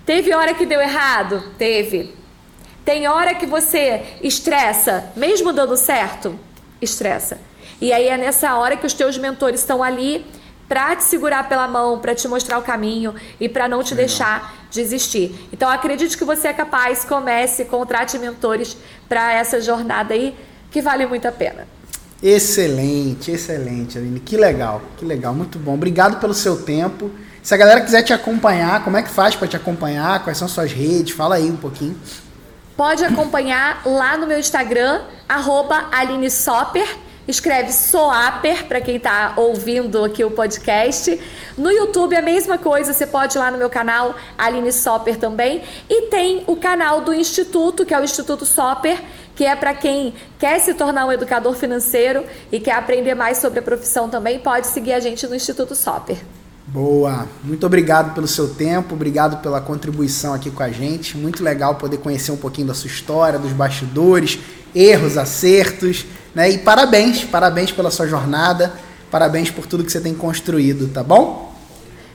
[0.06, 1.42] Teve hora que deu errado?
[1.58, 2.14] Teve.
[2.84, 6.38] Tem hora que você estressa, mesmo dando certo?
[6.80, 7.38] Estressa.
[7.80, 10.26] E aí é nessa hora que os teus mentores estão ali
[10.68, 14.06] para te segurar pela mão, para te mostrar o caminho e para não te Legal.
[14.06, 15.48] deixar desistir.
[15.52, 18.76] Então acredite que você é capaz, comece, contrate mentores
[19.08, 20.36] para essa jornada aí
[20.70, 21.66] que vale muito a pena.
[22.22, 24.20] Excelente, excelente, Aline.
[24.20, 25.74] Que legal, que legal, muito bom.
[25.74, 27.10] Obrigado pelo seu tempo.
[27.42, 30.22] Se a galera quiser te acompanhar, como é que faz para te acompanhar?
[30.24, 31.14] Quais são suas redes?
[31.14, 31.96] Fala aí um pouquinho.
[32.76, 36.86] Pode acompanhar lá no meu Instagram, arroba Aline Soper
[37.28, 41.20] escreve Soaper para quem está ouvindo aqui o podcast.
[41.58, 45.18] No YouTube é a mesma coisa, você pode ir lá no meu canal, Aline Soper
[45.18, 45.62] também.
[45.90, 48.98] E tem o canal do Instituto, que é o Instituto Soper,
[49.36, 53.58] que é para quem quer se tornar um educador financeiro e quer aprender mais sobre
[53.58, 56.16] a profissão também, pode seguir a gente no Instituto Soper.
[56.66, 61.16] Boa, muito obrigado pelo seu tempo, obrigado pela contribuição aqui com a gente.
[61.16, 64.38] Muito legal poder conhecer um pouquinho da sua história, dos bastidores,
[64.74, 66.04] erros, acertos.
[66.34, 66.50] Né?
[66.50, 68.72] E parabéns, parabéns pela sua jornada,
[69.10, 71.48] parabéns por tudo que você tem construído, tá bom?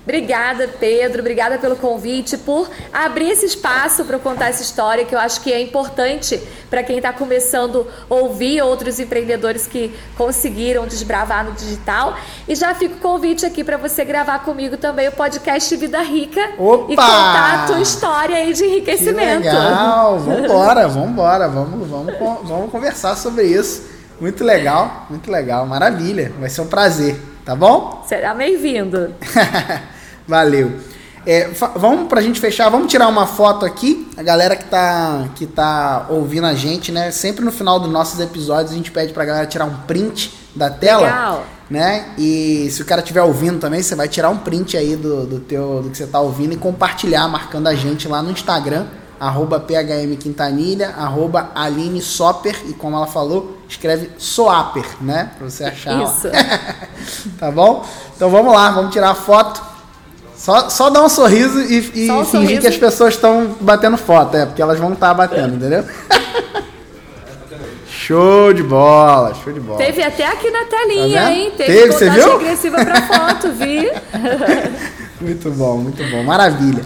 [0.04, 1.22] Obrigada, Pedro.
[1.22, 5.40] Obrigada pelo convite, por abrir esse espaço para eu contar essa história que eu acho
[5.40, 11.54] que é importante para quem está começando a ouvir outros empreendedores que conseguiram desbravar no
[11.54, 12.18] digital.
[12.48, 16.52] E já fica o convite aqui para você gravar comigo também o podcast Vida Rica
[16.58, 16.92] Opa!
[16.92, 19.44] e contar a tua história aí de enriquecimento.
[19.44, 23.93] Que legal, vambora, vambora, vamos, vamos, vamos conversar sobre isso.
[24.24, 26.32] Muito legal, muito legal, maravilha.
[26.40, 28.06] Vai ser um prazer, tá bom?
[28.08, 29.14] Será bem-vindo.
[30.26, 30.72] Valeu.
[31.28, 34.10] É, vamos pra gente fechar, vamos tirar uma foto aqui.
[34.16, 37.12] A galera que tá, que tá ouvindo a gente, né?
[37.12, 40.70] Sempre no final dos nossos episódios a gente pede pra galera tirar um print da
[40.70, 41.06] tela.
[41.06, 41.46] Legal.
[41.70, 42.06] Né?
[42.18, 45.40] E se o cara estiver ouvindo também, você vai tirar um print aí do, do,
[45.42, 48.86] teu, do que você tá ouvindo e compartilhar, marcando a gente lá no Instagram,
[49.20, 55.32] arroba PHM Quintanilha, arroba Aline Soper, e como ela falou, escreve Soaper, né?
[55.38, 56.04] Pra você achar.
[56.04, 56.30] Isso.
[57.38, 57.86] tá bom?
[58.16, 59.62] Então vamos lá, vamos tirar a foto.
[60.36, 62.62] Só, só dar um sorriso e, e um fingir sorriso.
[62.62, 65.86] que as pessoas estão batendo foto, é, porque elas vão estar tá batendo, entendeu?
[67.88, 69.78] show de bola, show de bola.
[69.78, 71.54] Teve até aqui na telinha, tá hein?
[71.56, 72.38] Teve, Teve você viu?
[72.38, 73.90] regressiva pra foto, vi?
[75.22, 76.84] muito bom, muito bom, maravilha.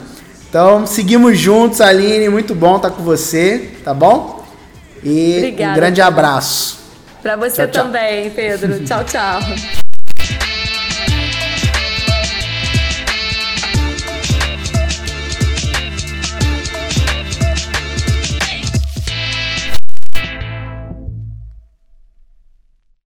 [0.48, 4.38] Então, seguimos juntos, Aline, muito bom estar com você, tá bom?
[5.04, 6.77] E Obrigada, um grande abraço.
[7.28, 7.84] Para você tchau, tchau.
[7.84, 8.80] também, Pedro.
[8.88, 9.87] tchau, tchau.